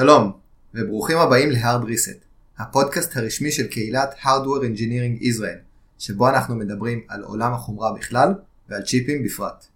שלום, 0.00 0.32
וברוכים 0.74 1.18
הבאים 1.18 1.50
ל-Hard 1.50 1.84
Reset, 1.84 2.24
הפודקאסט 2.58 3.16
הרשמי 3.16 3.50
של 3.50 3.66
קהילת 3.66 4.14
Hardware 4.22 4.62
Engineering 4.62 5.22
Israel, 5.22 5.58
שבו 5.98 6.28
אנחנו 6.28 6.54
מדברים 6.54 7.00
על 7.08 7.22
עולם 7.22 7.52
החומרה 7.52 7.92
בכלל 7.92 8.34
ועל 8.68 8.82
צ'יפים 8.82 9.22
בפרט. 9.24 9.66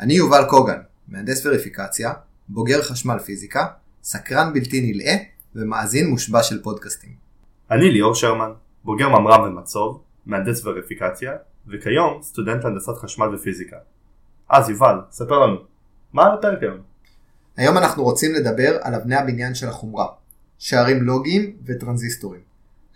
אני 0.00 0.14
יובל 0.14 0.44
קוגן, 0.48 0.78
מהנדס 1.08 1.46
וריפיקציה, 1.46 2.12
בוגר 2.48 2.82
חשמל 2.82 3.18
פיזיקה, 3.18 3.66
סקרן 4.02 4.52
בלתי 4.52 4.92
נלאה 4.92 5.16
ומאזין 5.54 6.06
מושבע 6.10 6.42
של 6.42 6.62
פודקאסטים. 6.62 7.14
אני 7.70 7.90
ליאור 7.90 8.14
שרמן, 8.14 8.52
בוגר 8.84 9.08
ממר"ם 9.08 9.42
ומצוב, 9.42 10.02
מהנדס 10.26 10.66
וריפיקציה, 10.66 11.32
וכיום 11.66 12.22
סטודנט 12.22 12.64
להנדסת 12.64 12.96
חשמל 12.96 13.34
ופיזיקה. 13.34 13.76
אז 14.48 14.70
יובל, 14.70 14.96
ספר 15.10 15.38
לנו, 15.38 15.56
מה 16.12 16.26
על 16.26 16.38
הפרק 16.38 16.62
היום? 16.62 16.91
היום 17.56 17.78
אנחנו 17.78 18.02
רוצים 18.02 18.34
לדבר 18.34 18.78
על 18.82 18.94
אבני 18.94 19.16
הבניין 19.16 19.54
של 19.54 19.68
החומרה, 19.68 20.06
שערים 20.58 21.02
לוגיים 21.02 21.56
וטרנזיסטורים. 21.66 22.40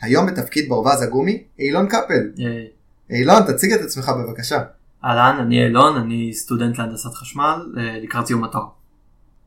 היום 0.01 0.27
בתפקיד 0.27 0.69
ברווז 0.69 1.03
הגומי, 1.03 1.45
אילון 1.59 1.87
קפל. 1.87 2.31
היי. 2.37 2.69
אילון, 3.11 3.43
תציג 3.53 3.73
את 3.73 3.81
עצמך 3.81 4.09
בבקשה. 4.09 4.63
אהלן, 5.05 5.37
אני 5.41 5.65
אילון, 5.65 5.97
אני 5.97 6.33
סטודנט 6.35 6.79
להנדסת 6.79 7.15
חשמל 7.15 7.75
אה, 7.79 7.99
לקראת 8.03 8.27
סיום 8.27 8.45
התואר. 8.45 8.67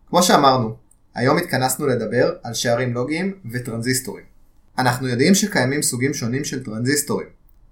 כמו 0.10 0.24
שאמרנו, 0.24 0.76
היום 1.16 1.38
התכנסנו 1.38 1.88
לדבר 1.88 2.32
על 2.44 2.54
שערים 2.54 2.94
לוגיים 2.94 3.34
וטרנזיסטורים. 3.52 4.24
אנחנו 4.78 5.08
יודעים 5.08 5.36
שקיימים 5.36 5.82
סוגים 5.82 6.14
שונים 6.14 6.44
של 6.44 6.64
טרנזיסטורים, 6.64 7.28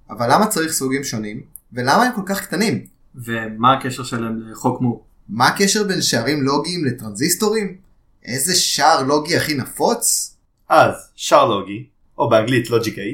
אבל 0.09 0.33
למה 0.33 0.47
צריך 0.47 0.71
סוגים 0.71 1.03
שונים, 1.03 1.41
ולמה 1.73 2.03
הם 2.03 2.11
כל 2.15 2.21
כך 2.25 2.41
קטנים? 2.41 2.85
ומה 3.15 3.73
הקשר 3.73 4.03
שלהם 4.03 4.41
לחוק 4.51 4.81
מור? 4.81 5.03
מה 5.29 5.47
הקשר 5.47 5.83
בין 5.83 6.01
שערים 6.01 6.43
לוגיים 6.43 6.85
לטרנזיסטורים? 6.85 7.77
איזה 8.25 8.55
שער 8.55 9.03
לוגי 9.03 9.37
הכי 9.37 9.53
נפוץ? 9.53 10.35
אז, 10.69 10.93
שער 11.15 11.45
לוגי, 11.45 11.87
או 12.17 12.29
באנגלית 12.29 12.67
Logic 12.67 12.95
8, 12.95 13.07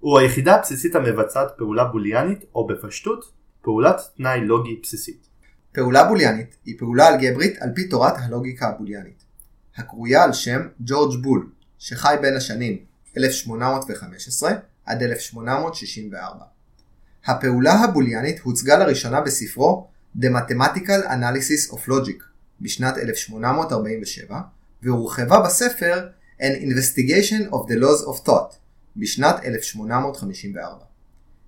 הוא 0.00 0.18
היחידה 0.18 0.54
הבסיסית 0.54 0.94
המבצעת 0.94 1.48
פעולה 1.56 1.84
בוליאנית, 1.84 2.44
או 2.54 2.66
בפשטות, 2.66 3.32
פעולת 3.62 4.00
תנאי 4.16 4.40
לוגי 4.40 4.80
בסיסית. 4.82 5.26
פעולה 5.72 6.04
בוליאנית 6.04 6.56
היא 6.64 6.78
פעולה 6.78 7.08
אלגברית 7.08 7.56
על 7.60 7.70
פי 7.74 7.88
תורת 7.88 8.14
הלוגיקה 8.16 8.68
הבוליאנית, 8.68 9.24
הקרויה 9.76 10.24
על 10.24 10.32
שם 10.32 10.60
ג'ורג' 10.80 11.22
בול, 11.22 11.50
שחי 11.78 12.14
בין 12.20 12.36
השנים 12.36 12.78
1815 13.16 14.52
עד 14.86 15.02
1864. 15.02 16.44
הפעולה 17.26 17.72
הבוליאנית 17.72 18.40
הוצגה 18.40 18.78
לראשונה 18.78 19.20
בספרו 19.20 19.88
The 20.20 20.30
Mathematical 20.30 21.02
Analysis 21.08 21.72
of 21.72 21.88
Logic 21.88 22.22
בשנת 22.60 22.96
1847, 22.96 24.40
והורחבה 24.82 25.40
בספר 25.40 26.08
An 26.40 26.62
Investigation 26.62 27.52
of 27.52 27.68
the 27.68 27.74
Laws 27.74 28.08
of 28.08 28.28
Thought 28.28 28.54
בשנת 28.96 29.34
1854. 29.44 30.84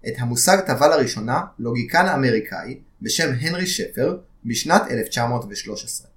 את 0.08 0.12
המושג 0.18 0.60
טבע 0.60 0.88
לראשונה 0.88 1.40
לוגיקן 1.58 2.06
אמריקאי 2.06 2.78
בשם 3.02 3.32
הנרי 3.40 3.66
שפר 3.66 4.18
בשנת 4.44 4.82
1913. 4.90 6.08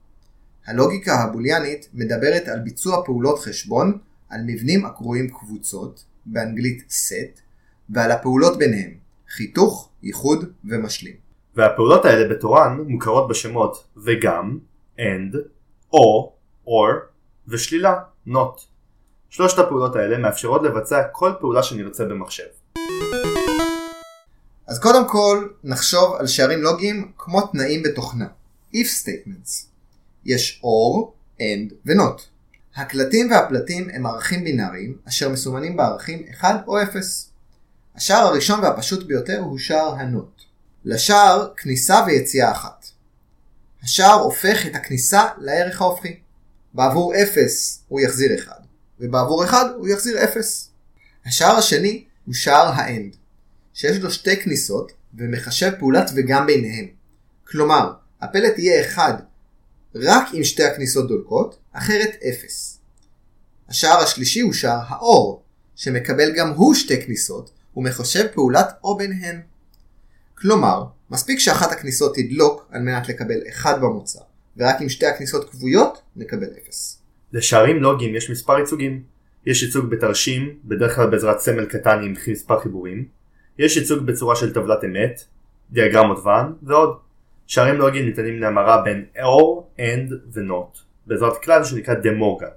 הלוגיקה 0.65 1.15
הבוליאנית 1.15 1.87
מדברת 1.93 2.47
על 2.47 2.59
ביצוע 2.59 3.05
פעולות 3.05 3.39
חשבון 3.39 3.97
על 4.29 4.41
מבנים 4.45 4.85
הקרויים 4.85 5.29
קבוצות, 5.29 6.05
באנגלית 6.25 6.83
set, 6.89 7.39
ועל 7.89 8.11
הפעולות 8.11 8.57
ביניהם, 8.57 8.93
חיתוך, 9.29 9.89
ייחוד 10.03 10.51
ומשלים. 10.65 11.30
והפעולות 11.55 12.05
האלה 12.05 12.29
בתורן 12.29 12.79
מוכרות 12.87 13.27
בשמות 13.27 13.87
וגם, 13.97 14.59
and, 14.97 15.37
או, 15.93 16.33
or, 16.67 16.69
ושלילה, 17.47 17.99
not. 18.27 18.61
שלושת 19.29 19.59
הפעולות 19.59 19.95
האלה 19.95 20.17
מאפשרות 20.17 20.63
לבצע 20.63 21.03
כל 21.11 21.31
פעולה 21.39 21.63
שנרצה 21.63 22.05
במחשב. 22.05 22.43
אז 24.67 24.79
קודם 24.79 25.07
כל 25.07 25.47
נחשוב 25.63 26.15
על 26.19 26.27
שערים 26.27 26.61
לוגיים 26.61 27.11
כמו 27.17 27.41
תנאים 27.41 27.83
בתוכנה, 27.83 28.27
if 28.73 28.87
statements. 29.03 29.65
יש 30.25 30.61
or, 30.63 31.07
and 31.39 31.73
ו-not. 31.85 32.21
הקלטים 32.75 33.31
והפלטים 33.31 33.89
הם 33.93 34.05
ערכים 34.05 34.43
בינאריים 34.43 34.97
אשר 35.07 35.29
מסומנים 35.29 35.77
בערכים 35.77 36.25
1 36.31 36.67
או 36.67 36.83
0. 36.83 37.29
השער 37.95 38.25
הראשון 38.25 38.59
והפשוט 38.59 39.07
ביותר 39.07 39.39
הוא 39.39 39.57
שער 39.57 39.95
ה-not. 39.95 40.40
לשער 40.85 41.53
כניסה 41.57 42.03
ויציאה 42.07 42.51
אחת. 42.51 42.85
השער 43.83 44.19
הופך 44.19 44.65
את 44.65 44.75
הכניסה 44.75 45.23
לערך 45.37 45.81
ההופכי. 45.81 46.19
בעבור 46.73 47.13
0 47.15 47.83
הוא 47.87 47.99
יחזיר 47.99 48.39
1, 48.39 48.51
ובעבור 48.99 49.43
1 49.43 49.57
הוא 49.77 49.87
יחזיר 49.87 50.23
0. 50.23 50.69
השער 51.25 51.55
השני 51.57 52.05
הוא 52.25 52.33
שער 52.33 52.67
ה-end, 52.67 53.15
שיש 53.73 53.97
לו 53.97 54.11
שתי 54.11 54.37
כניסות 54.37 54.91
ומחשב 55.13 55.71
פעולת 55.79 56.11
וגם 56.15 56.45
ביניהם. 56.45 56.87
כלומר, 57.47 57.93
הפלט 58.21 58.59
יהיה 58.59 58.85
1 58.87 59.15
רק 59.95 60.27
אם 60.33 60.43
שתי 60.43 60.63
הכניסות 60.63 61.07
דולקות, 61.07 61.59
אחרת 61.73 62.09
0. 62.29 62.77
השער 63.69 63.97
השלישי 63.97 64.39
הוא 64.39 64.53
שער 64.53 64.81
האור, 64.87 65.43
שמקבל 65.75 66.35
גם 66.35 66.49
הוא 66.49 66.75
שתי 66.75 67.05
כניסות 67.05 67.51
ומחשב 67.77 68.27
פעולת 68.33 68.69
או 68.83 68.97
ביניהן. 68.97 69.41
כלומר, 70.41 70.83
מספיק 71.09 71.39
שאחת 71.39 71.71
הכניסות 71.71 72.15
תדלוק 72.15 72.67
על 72.71 72.81
מנת 72.81 73.09
לקבל 73.09 73.39
1 73.49 73.81
במוצא, 73.81 74.19
ורק 74.57 74.81
אם 74.81 74.89
שתי 74.89 75.05
הכניסות 75.05 75.49
כבויות, 75.49 76.01
נקבל 76.15 76.47
0. 76.65 76.97
לשערים 77.33 77.83
לוגיים 77.83 78.15
יש 78.15 78.29
מספר 78.29 78.59
ייצוגים. 78.59 79.03
יש 79.45 79.63
ייצוג 79.63 79.85
בתרשים, 79.85 80.55
בדרך 80.65 80.95
כלל 80.95 81.09
בעזרת 81.09 81.39
סמל 81.39 81.65
קטן 81.65 82.03
עם 82.03 82.13
מספר 82.27 82.59
חיבורים. 82.59 83.05
יש 83.59 83.77
ייצוג 83.77 84.05
בצורה 84.05 84.35
של 84.35 84.53
טבלת 84.53 84.83
אמת, 84.83 85.21
דיאגרמות 85.71 86.19
ואן 86.25 86.53
ועוד. 86.63 86.97
שערים 87.47 87.75
לוגיים 87.75 88.05
ניתנים 88.05 88.39
להמרה 88.39 88.81
בין 88.81 89.05
or, 89.17 89.79
and 89.79 90.13
ו-not, 90.33 90.79
בעזרת 91.07 91.43
כלל 91.43 91.63
שנקרא 91.63 91.93
דה 91.93 92.11
מורגן. 92.11 92.47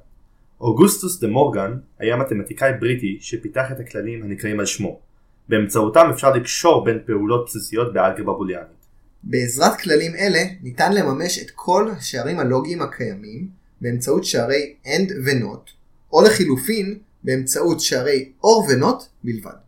אוגוסטוס 0.61 1.21
דה 1.21 1.29
מורגן 1.29 1.75
היה 1.99 2.17
מתמטיקאי 2.17 2.73
בריטי 2.81 3.19
שפיתח 3.21 3.73
את 3.73 3.81
הכללים 3.81 4.23
הנקראים 4.23 4.61
על 4.61 4.67
שמו. 4.67 5.01
באמצעותם 5.49 6.11
אפשר 6.15 6.31
לקשור 6.31 6.85
בין 6.85 6.99
פעולות 7.07 7.47
בסיסיות 7.47 7.93
באלגברה 7.93 8.35
בוליאנית. 8.35 8.85
בעזרת 9.23 9.81
כללים 9.81 10.15
אלה 10.15 10.45
ניתן 10.63 10.93
לממש 10.93 11.39
את 11.39 11.51
כל 11.55 11.91
השערים 11.97 12.39
הלוגיים 12.39 12.83
הקיימים 12.83 13.49
באמצעות 13.81 14.25
שערי 14.25 14.75
AND 14.85 15.13
ו-NOT, 15.25 15.71
או 16.13 16.23
לחילופין 16.23 16.99
באמצעות 17.25 17.81
שערי 17.81 18.33
OR 18.43 18.47
ו-NOT 18.47 19.05
בלבד. 19.25 19.65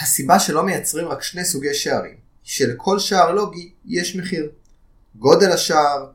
הסיבה 0.00 0.38
שלא 0.38 0.62
מייצרים 0.62 1.08
רק 1.08 1.22
שני 1.22 1.44
סוגי 1.44 1.74
שערים, 1.74 2.16
שלכל 2.42 2.98
שער 2.98 3.32
לוגי 3.32 3.70
יש 3.86 4.16
מחיר. 4.16 4.50
גודל 5.16 5.52
השער, 5.52 6.06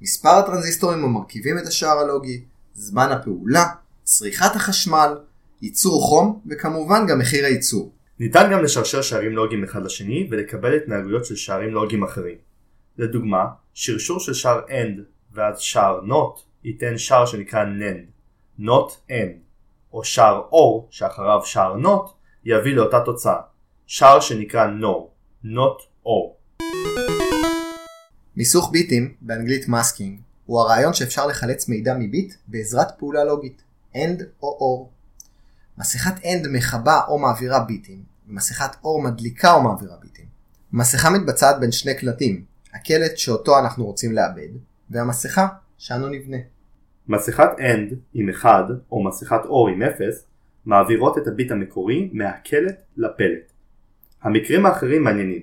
מספר 0.00 0.28
הטרנזיסטורים 0.28 1.04
המרכיבים 1.04 1.58
את 1.58 1.66
השער 1.66 1.98
הלוגי, 1.98 2.44
זמן 2.74 3.08
הפעולה, 3.12 3.66
צריכת 4.04 4.56
החשמל, 4.56 5.16
ייצור 5.62 6.02
חום 6.02 6.40
וכמובן 6.46 7.06
גם 7.06 7.18
מחיר 7.18 7.44
הייצור. 7.44 7.92
ניתן 8.20 8.50
גם 8.52 8.62
לשרשר 8.64 9.02
שערים 9.02 9.32
לוגיים 9.32 9.64
אחד 9.64 9.84
לשני 9.84 10.28
ולקבל 10.30 10.76
התנהגויות 10.76 11.24
של 11.24 11.36
שערים 11.36 11.70
לוגיים 11.70 12.04
אחרים. 12.04 12.36
לדוגמה, 12.98 13.44
שרשור 13.74 14.20
של 14.20 14.34
שער 14.34 14.60
AND 14.68 15.00
ואז 15.32 15.58
שער 15.58 16.00
NOT 16.00 16.40
ייתן 16.64 16.98
שער 16.98 17.26
שנקרא 17.26 17.64
NAND, 17.64 18.60
NOT 18.60 19.10
AND, 19.10 19.36
או 19.92 20.04
שער 20.04 20.42
OR 20.50 20.86
שאחריו 20.90 21.40
שער 21.44 21.76
NOT 21.82 22.10
יביא 22.44 22.74
לאותה 22.74 23.00
תוצאה, 23.04 23.40
שער 23.86 24.20
שנקרא 24.20 24.66
NO, 24.66 24.96
NOT 25.44 26.06
OR. 26.06 26.62
מיסוך 28.36 28.70
ביטים, 28.72 29.14
באנגלית 29.20 29.64
masking, 29.64 30.20
הוא 30.46 30.60
הרעיון 30.60 30.94
שאפשר 30.94 31.26
לחלץ 31.26 31.68
מידע 31.68 31.94
מביט 31.98 32.34
בעזרת 32.46 32.88
פעולה 32.98 33.24
לוגית, 33.24 33.62
AND 33.94 34.22
או 34.42 34.58
OR. 34.58 35.02
מסכת 35.78 36.22
AND 36.22 36.48
מכבה 36.52 37.00
או 37.08 37.18
מעבירה 37.18 37.60
ביטים, 37.60 38.11
ומסכת 38.32 38.76
OR 38.82 39.04
מדליקה 39.04 39.52
או 39.52 39.62
מעבירה 39.62 39.96
ביטים. 40.02 40.24
מסכה 40.72 41.10
מתבצעת 41.10 41.60
בין 41.60 41.72
שני 41.72 41.94
קלטים, 41.94 42.44
הקלט 42.74 43.16
שאותו 43.16 43.58
אנחנו 43.58 43.84
רוצים 43.84 44.12
לעבד, 44.12 44.48
והמסכה 44.90 45.48
שאנו 45.78 46.08
נבנה. 46.08 46.36
מסכת 47.08 47.48
AND 47.58 47.94
עם 48.14 48.30
1 48.30 48.64
או 48.92 49.04
מסכת 49.04 49.40
OR 49.44 49.70
עם 49.72 49.82
0 49.82 50.24
מעבירות 50.64 51.18
את 51.18 51.26
הביט 51.26 51.50
המקורי 51.50 52.10
מהקלט 52.12 52.82
לפלט. 52.96 53.52
המקרים 54.22 54.66
האחרים 54.66 55.04
מעניינים. 55.04 55.42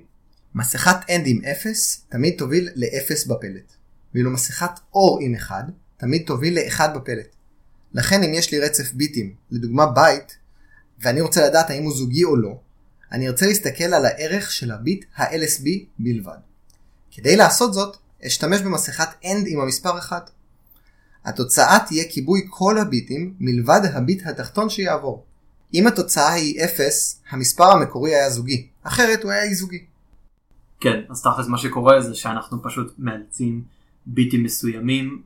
מסכת 0.56 1.10
AND 1.10 1.26
עם 1.26 1.42
0 1.52 2.06
תמיד 2.10 2.36
תוביל 2.38 2.70
ל-0 2.76 3.30
בפלט, 3.30 3.74
ואילו 4.14 4.32
מסכת 4.32 4.80
OR 4.94 5.22
עם 5.22 5.36
1 5.36 5.66
תמיד 5.98 6.24
תוביל 6.28 6.60
ל-1 6.60 6.82
בפלט. 6.96 7.36
לכן 7.94 8.24
אם 8.24 8.34
יש 8.34 8.52
לי 8.52 8.60
רצף 8.60 8.94
ביטים, 8.94 9.34
לדוגמה 9.52 9.86
בייט, 9.86 10.32
ואני 11.00 11.22
רוצה 11.22 11.48
לדעת 11.48 11.70
האם 11.70 11.84
הוא 11.84 11.94
זוגי 11.94 12.24
או 12.24 12.36
לא, 12.36 12.60
אני 13.12 13.28
ארצה 13.28 13.46
להסתכל 13.46 13.84
על 13.84 14.06
הערך 14.06 14.52
של 14.52 14.72
הביט 14.72 15.06
ה-LSB 15.16 15.68
בלבד. 16.00 16.38
כדי 17.12 17.36
לעשות 17.36 17.74
זאת, 17.74 17.98
אשתמש 18.28 18.62
במסכת 18.62 19.10
AND 19.24 19.48
עם 19.48 19.60
המספר 19.62 19.98
1. 19.98 20.30
התוצאה 21.26 21.78
תהיה 21.88 22.04
כיבוי 22.10 22.48
כל 22.50 22.78
הביטים 22.78 23.34
מלבד 23.40 23.82
הביט 23.94 24.28
התחתון 24.28 24.70
שיעבור. 24.70 25.26
אם 25.74 25.88
התוצאה 25.88 26.34
היא 26.34 26.66
0, 26.66 27.20
המספר 27.30 27.64
המקורי 27.64 28.16
היה 28.16 28.30
זוגי, 28.30 28.68
אחרת 28.84 29.24
הוא 29.24 29.32
היה 29.32 29.44
אי 29.44 29.56
זוגי. 29.56 29.86
כן, 30.80 31.00
אז 31.10 31.22
תכלס 31.22 31.48
מה 31.48 31.58
שקורה 31.58 32.02
זה 32.02 32.16
שאנחנו 32.16 32.64
פשוט 32.64 32.94
מאלצים 32.98 33.64
ביטים 34.06 34.44
מסוימים 34.44 35.22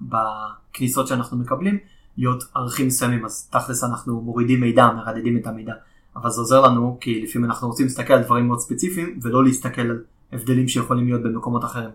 בכניסות 0.00 1.06
שאנחנו 1.06 1.36
מקבלים 1.36 1.78
להיות 2.16 2.44
ערכים 2.54 2.86
מסוימים, 2.86 3.24
אז 3.24 3.48
תכלס 3.50 3.84
אנחנו 3.84 4.20
מורידים 4.20 4.60
מידע, 4.60 4.86
מרדדים 4.86 5.36
את 5.36 5.46
המידע. 5.46 5.72
אבל 6.16 6.30
זה 6.30 6.40
עוזר 6.40 6.60
לנו 6.60 6.98
כי 7.00 7.22
לפעמים 7.22 7.50
אנחנו 7.50 7.68
רוצים 7.68 7.86
להסתכל 7.86 8.12
על 8.12 8.22
דברים 8.22 8.46
מאוד 8.46 8.58
ספציפיים 8.58 9.18
ולא 9.22 9.44
להסתכל 9.44 9.80
על 9.80 10.02
הבדלים 10.32 10.68
שיכולים 10.68 11.06
להיות 11.06 11.22
במקומות 11.22 11.64
אחרים. 11.64 11.90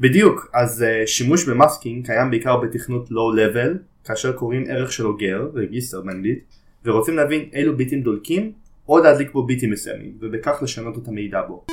בדיוק, 0.00 0.50
אז 0.54 0.84
uh, 0.84 1.06
שימוש 1.06 1.48
במאסקינג 1.48 2.06
קיים 2.06 2.30
בעיקר 2.30 2.56
בתכנות 2.56 3.10
לואו-לבל, 3.10 3.78
כאשר 4.04 4.32
קוראים 4.32 4.64
ערך 4.68 4.92
של 4.92 5.06
אוגר, 5.06 5.48
רגיסטר 5.54 6.00
באנגלית, 6.00 6.44
ורוצים 6.84 7.16
להבין 7.16 7.48
אילו 7.52 7.76
ביטים 7.76 8.02
דולקים, 8.02 8.52
או 8.88 8.98
להדליק 8.98 9.32
בו 9.32 9.46
ביטים 9.46 9.70
מסוימים, 9.70 10.18
ובכך 10.20 10.62
לשנות 10.62 10.98
את 10.98 11.08
המידע 11.08 11.42
בו. 11.42 11.64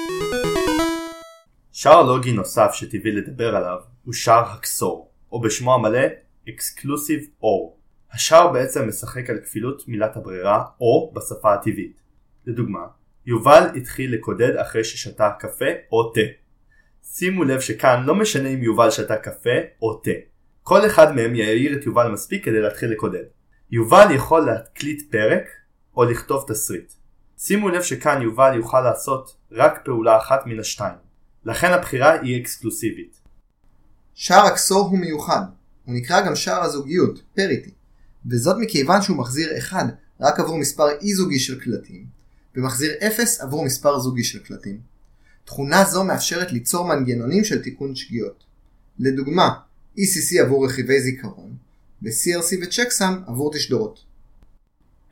שער 1.72 2.04
לוגי 2.04 2.32
נוסף 2.32 2.70
שטבעי 2.74 3.12
לדבר 3.12 3.56
עליו 3.56 3.78
הוא 4.06 4.14
שער 4.14 4.44
הקסור, 4.52 5.10
או 5.32 5.42
בשמו 5.42 5.74
המלא 5.74 6.00
Exclusive 6.48 7.44
OR. 7.44 7.79
השער 8.14 8.52
בעצם 8.52 8.88
משחק 8.88 9.30
על 9.30 9.38
כפילות 9.38 9.88
מילת 9.88 10.18
הברירה 10.18 10.64
או 10.82 11.14
בשפה 11.16 11.54
הטבעית. 11.54 12.02
לדוגמה, 12.46 12.88
יובל 13.26 13.64
התחיל 13.76 14.14
לקודד 14.14 14.56
אחרי 14.56 14.84
ששתה 14.84 15.30
קפה 15.40 15.66
או 15.92 16.14
תה. 16.14 16.22
שימו 17.04 17.44
לב 17.44 17.60
שכאן 17.60 18.04
לא 18.06 18.16
משנה 18.16 18.50
אם 18.50 18.64
יובל 18.64 18.92
שתה 18.92 19.18
קפה 19.18 19.60
או 19.82 19.94
תה. 19.94 20.12
כל 20.64 20.86
אחד 20.86 21.16
מהם 21.16 21.36
יעיר 21.36 21.78
את 21.78 21.86
יובל 21.86 22.12
מספיק 22.12 22.46
כדי 22.46 22.62
להתחיל 22.62 22.92
לקודד. 22.92 23.24
יובל 23.72 24.08
יכול 24.16 24.46
להקליט 24.46 25.12
פרק 25.12 25.44
או 25.98 26.04
לכתוב 26.04 26.46
תסריט. 26.48 26.94
שימו 27.38 27.70
לב 27.70 27.82
שכאן 27.82 28.22
יובל 28.22 28.54
יוכל 28.56 28.82
לעשות 28.82 29.36
רק 29.52 29.82
פעולה 29.86 30.18
אחת 30.18 30.46
מן 30.46 30.60
השתיים. 30.60 30.96
לכן 31.46 31.72
הבחירה 31.72 32.12
היא 32.12 32.42
אקסקלוסיבית. 32.42 33.20
שער 34.14 34.46
הקסור 34.46 34.90
הוא 34.90 35.00
מיוחד, 35.00 35.42
הוא 35.86 35.96
נקרא 35.96 36.22
גם 36.22 36.36
שער 36.36 36.62
הזוגיות, 36.62 37.22
פריטי, 37.36 37.72
וזאת 38.26 38.56
מכיוון 38.60 39.02
שהוא 39.02 39.18
מחזיר 39.18 39.58
1 39.58 39.86
רק 40.22 40.40
עבור 40.40 40.58
מספר 40.58 40.90
אי 41.02 41.14
זוגי 41.14 41.40
של 41.40 41.60
קלטים, 41.60 42.06
ומחזיר 42.56 42.92
0 43.08 43.42
עבור 43.42 43.66
מספר 43.66 44.00
זוגי 44.00 44.24
של 44.24 44.40
קלטים. 44.40 44.80
תכונה 45.46 45.84
זו 45.84 46.04
מאפשרת 46.04 46.52
ליצור 46.52 46.88
מנגנונים 46.88 47.44
של 47.44 47.62
תיקון 47.62 47.96
שגיאות. 47.96 48.44
לדוגמה, 49.00 49.50
ECC 49.98 50.42
עבור 50.42 50.66
רכיבי 50.66 51.02
זיכרון, 51.02 51.54
ו-CRC 52.04 52.58
ו-Checksum 52.62 53.30
עבור 53.30 53.54
תשדורות. 53.54 54.00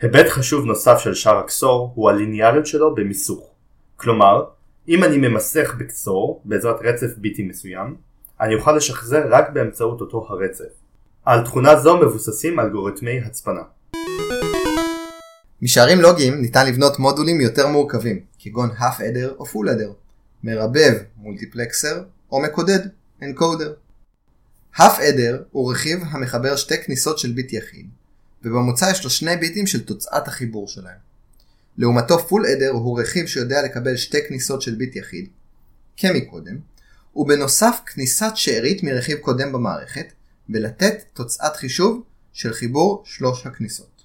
היבט 0.02 0.30
חשוב 0.30 0.66
נוסף 0.66 0.98
של 1.00 1.14
שער 1.14 1.38
הקסור 1.38 1.92
הוא 1.96 2.10
הליניאריות 2.10 2.68
שלו 2.68 2.96
במיסוך. 2.96 3.50
כלומר, 3.96 4.44
אם 4.88 5.04
אני 5.04 5.18
ממסך 5.18 5.76
בקסור 5.80 6.42
בעזרת 6.46 6.76
רצף 6.82 7.18
ביטי 7.18 7.44
מסוים, 7.44 7.96
אני 8.42 8.56
אוכל 8.56 8.76
לשחזר 8.76 9.28
רק 9.30 9.50
באמצעות 9.54 10.02
אותו 10.02 10.28
הרצף. 10.30 10.87
על 11.28 11.46
תכונה 11.46 11.80
זו 11.80 11.98
מבוססים 11.98 12.60
אלגוריתמי 12.60 13.20
הצפנה. 13.20 13.62
משערים 15.62 16.02
לוגיים 16.02 16.42
ניתן 16.42 16.68
לבנות 16.68 17.00
מודולים 17.00 17.42
יותר 17.42 17.68
מורכבים, 17.68 18.20
כגון 18.40 18.70
half 18.72 19.00
adder 19.00 19.36
או 19.40 19.46
full 19.46 19.68
adder, 19.68 19.94
מרבב 20.44 20.94
מולטיפלקסר 21.18 22.04
או 22.32 22.42
מקודד 22.42 22.80
אנקודר. 23.24 23.74
half 24.76 24.98
adder 24.98 25.36
הוא 25.52 25.72
רכיב 25.72 26.00
המחבר 26.10 26.56
שתי 26.56 26.84
כניסות 26.84 27.20
של 27.20 27.32
ביט 27.32 27.54
יחיד, 27.54 27.88
ובמוצא 28.44 28.90
יש 28.92 29.04
לו 29.04 29.10
שני 29.10 29.38
ביטים 29.38 29.68
של 29.68 29.86
תוצאת 29.86 30.28
החיבור 30.28 30.68
שלהם. 30.68 31.00
לעומתו 31.78 32.18
full 32.18 32.46
adder 32.46 32.74
הוא 32.74 33.02
רכיב 33.02 33.28
שיודע 33.28 33.62
לקבל 33.62 33.96
שתי 33.96 34.28
כניסות 34.28 34.62
של 34.62 34.76
ביט 34.76 34.96
יחיד, 34.96 35.30
כמקודם, 35.98 36.58
ובנוסף 37.16 37.80
כניסת 37.86 38.32
שארית 38.36 38.84
מרכיב 38.84 39.18
קודם 39.18 39.52
במערכת, 39.52 40.17
ולתת 40.50 41.04
תוצאת 41.14 41.56
חישוב 41.56 42.04
של 42.34 42.54
חיבור 42.54 43.04
שלוש 43.06 43.46
הכניסות. 43.46 44.04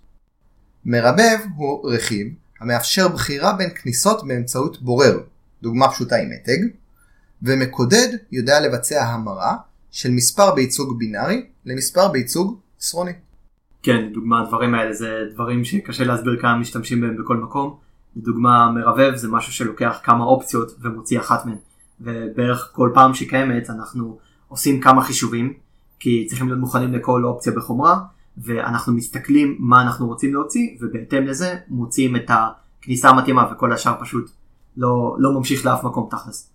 מרבב 0.84 1.38
הוא 1.56 1.90
רכיב 1.92 2.26
המאפשר 2.60 3.08
בחירה 3.08 3.52
בין 3.52 3.70
כניסות 3.70 4.26
באמצעות 4.26 4.82
בורר, 4.82 5.20
דוגמה 5.62 5.90
פשוטה 5.90 6.16
עם 6.16 6.30
מתג, 6.30 6.76
ומקודד 7.42 8.08
יודע 8.32 8.60
לבצע 8.60 9.04
המרה 9.04 9.56
של 9.90 10.10
מספר 10.10 10.54
בייצוג 10.54 10.98
בינארי 10.98 11.46
למספר 11.64 12.08
בייצוג 12.08 12.60
עשרוני. 12.80 13.12
כן, 13.82 13.96
לדוגמה 13.96 14.40
הדברים 14.40 14.74
האלה 14.74 14.92
זה 14.92 15.08
דברים 15.34 15.64
שקשה 15.64 16.04
להסביר 16.04 16.38
כמה 16.40 16.58
משתמשים 16.58 17.00
בהם 17.00 17.16
בכל 17.16 17.36
מקום. 17.36 17.76
לדוגמה 18.16 18.70
מרבב 18.70 19.12
זה 19.14 19.28
משהו 19.28 19.52
שלוקח 19.52 20.00
כמה 20.02 20.24
אופציות 20.24 20.76
ומוציא 20.82 21.20
אחת 21.20 21.46
מהן. 21.46 21.56
ובערך 22.00 22.70
כל 22.72 22.90
פעם 22.94 23.14
שהיא 23.14 23.28
קיימת 23.28 23.70
אנחנו 23.70 24.18
עושים 24.48 24.80
כמה 24.80 25.02
חישובים 25.02 25.52
כי 26.02 26.26
צריכים 26.26 26.46
להיות 26.46 26.60
מוכנים 26.60 26.92
לכל 26.92 27.24
אופציה 27.24 27.52
בחומרה 27.52 27.98
ואנחנו 28.38 28.92
מסתכלים 28.92 29.56
מה 29.58 29.82
אנחנו 29.82 30.06
רוצים 30.06 30.34
להוציא 30.34 30.76
ובהתאם 30.80 31.26
לזה 31.26 31.54
מוציאים 31.68 32.16
את 32.16 32.30
הכניסה 32.30 33.08
המתאימה 33.08 33.52
וכל 33.52 33.72
השאר 33.72 33.94
פשוט 34.00 34.30
לא, 34.76 35.16
לא 35.18 35.32
ממשיך 35.32 35.66
לאף 35.66 35.84
מקום 35.84 36.08
תכלס. 36.10 36.50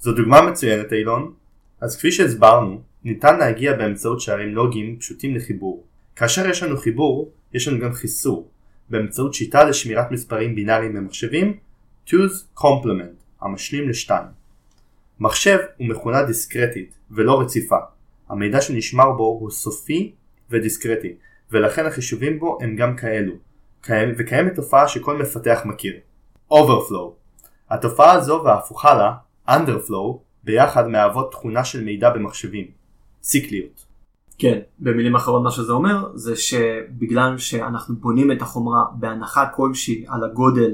זו 0.00 0.12
דוגמה 0.12 0.42
מצוינת 0.42 0.92
אילון. 0.92 1.32
אז 1.80 1.96
כפי 1.96 2.12
שהסברנו, 2.12 2.80
ניתן 3.04 3.38
להגיע 3.38 3.76
באמצעות 3.76 4.20
שערים 4.20 4.54
לוגיים 4.54 4.98
פשוטים 4.98 5.36
לחיבור. 5.36 5.84
כאשר 6.16 6.48
יש 6.48 6.62
לנו 6.62 6.76
חיבור, 6.76 7.30
יש 7.54 7.68
לנו 7.68 7.80
גם 7.80 7.92
חיסור, 7.92 8.48
באמצעות 8.90 9.34
שיטה 9.34 9.64
לשמירת 9.64 10.10
מספרים 10.10 10.54
בינאריים 10.54 10.94
במחשבים, 10.94 11.56
choose 12.06 12.58
complement, 12.58 13.42
המשלים 13.42 13.88
לשתיים. 13.88 14.26
מחשב 15.20 15.58
הוא 15.76 15.86
מכונה 15.86 16.22
דיסקרטית 16.22 16.94
ולא 17.10 17.40
רציפה. 17.40 17.97
המידע 18.30 18.60
שנשמר 18.60 19.12
בו 19.12 19.24
הוא 19.24 19.50
סופי 19.50 20.14
ודיסקרטי, 20.50 21.14
ולכן 21.50 21.86
החישובים 21.86 22.38
בו 22.38 22.58
הם 22.60 22.76
גם 22.76 22.96
כאלו. 22.96 23.32
וקיימת 24.18 24.54
תופעה 24.54 24.88
שכל 24.88 25.16
מפתח 25.16 25.60
מכיר. 25.64 25.94
Overflow. 26.52 27.10
התופעה 27.70 28.12
הזו 28.12 28.42
וההפוכה 28.44 28.94
לה, 28.94 29.12
Underflow, 29.48 30.18
ביחד 30.44 30.88
מהוות 30.88 31.30
תכונה 31.30 31.64
של 31.64 31.84
מידע 31.84 32.10
במחשבים. 32.10 32.66
ציקליות. 33.20 33.84
כן, 34.38 34.58
במילים 34.78 35.16
אחרות 35.16 35.42
מה 35.42 35.50
שזה 35.50 35.72
אומר 35.72 36.06
זה 36.14 36.36
שבגלל 36.36 37.38
שאנחנו 37.38 37.96
בונים 37.96 38.32
את 38.32 38.42
החומרה 38.42 38.84
בהנחה 38.94 39.46
כלשהי 39.46 40.04
על 40.08 40.24
הגודל 40.24 40.70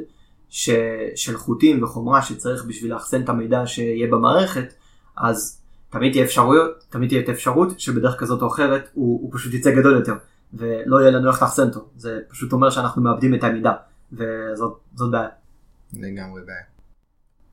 ש... 0.48 0.70
של 1.16 1.36
חוטים 1.36 1.82
וחומרה 1.82 2.22
שצריך 2.22 2.64
בשביל 2.64 2.92
לאחסן 2.92 3.22
את 3.22 3.28
המידע 3.28 3.66
שיהיה 3.66 4.06
במערכת, 4.06 4.74
אז 5.16 5.63
תמיד 5.94 6.12
תהיה 6.12 6.24
אפשרויות, 6.24 6.84
תמיד 6.88 7.08
תהיה 7.08 7.20
את 7.20 7.28
האפשרות 7.28 7.80
שבדרך 7.80 8.20
כזאת 8.20 8.42
או 8.42 8.46
אחרת 8.46 8.88
הוא, 8.94 9.20
הוא 9.22 9.30
פשוט 9.34 9.54
יצא 9.54 9.70
גדול 9.70 9.94
יותר 9.94 10.14
ולא 10.54 11.00
יהיה 11.00 11.10
לנו 11.10 11.30
איך 11.30 11.42
לאחסן 11.42 11.68
אותו, 11.68 11.88
זה 11.96 12.20
פשוט 12.28 12.52
אומר 12.52 12.70
שאנחנו 12.70 13.02
מאבדים 13.02 13.34
את 13.34 13.44
המידע 13.44 13.72
וזאת 14.12 15.10
בעיה. 15.10 15.28
לגמרי 15.92 16.42
בעיה. 16.46 16.62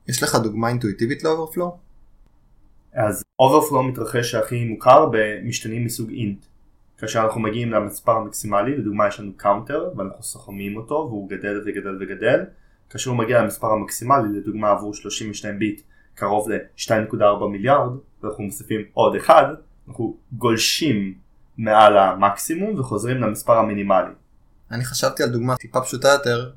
יש 0.08 0.22
לך 0.22 0.34
דוגמה 0.34 0.68
אינטואיטיבית 0.68 1.24
ל 1.24 1.29
overflow? 1.29 1.76
אז 2.92 3.24
overflow 3.38 3.82
מתרחש 3.82 4.34
הכי 4.34 4.64
מוכר 4.64 5.08
במשתנים 5.12 5.84
מסוג 5.84 6.10
int. 6.10 6.46
כאשר 6.98 7.20
אנחנו 7.20 7.40
מגיעים 7.40 7.72
למספר 7.72 8.12
המקסימלי, 8.12 8.76
לדוגמה 8.76 9.08
יש 9.08 9.20
לנו 9.20 9.32
counter 9.36 9.90
ואנחנו 9.96 10.22
סוכמים 10.22 10.76
אותו 10.76 10.94
והוא 10.94 11.30
גדל 11.30 11.62
וגדל 11.66 11.98
וגדל, 12.00 12.40
כאשר 12.90 13.10
הוא 13.10 13.18
מגיע 13.18 13.42
למספר 13.42 13.66
המקסימלי, 13.66 14.38
לדוגמה 14.38 14.70
עבור 14.70 14.94
32 14.94 15.58
ביט 15.58 15.80
קרוב 16.14 16.50
ל-2.4 16.50 17.46
מיליארד, 17.50 17.92
ואנחנו 18.22 18.44
מוסיפים 18.44 18.80
עוד 18.92 19.14
אחד, 19.14 19.46
אנחנו 19.88 20.16
גולשים 20.32 21.14
מעל 21.58 21.98
המקסימום 21.98 22.80
וחוזרים 22.80 23.16
למספר 23.16 23.52
המינימלי. 23.52 24.12
אני 24.70 24.84
חשבתי 24.84 25.22
על 25.22 25.28
דוגמה 25.28 25.56
טיפה 25.56 25.80
פשוטה 25.80 26.08
יותר, 26.08 26.50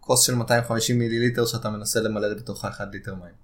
כוס 0.00 0.26
של 0.26 0.34
250 0.34 0.98
מיליליטר 0.98 1.46
שאתה 1.46 1.70
מנסה 1.70 2.00
למלא 2.00 2.34
בתוך 2.34 2.64
1 2.64 2.88
ליטר 2.92 3.14
מים. 3.14 3.34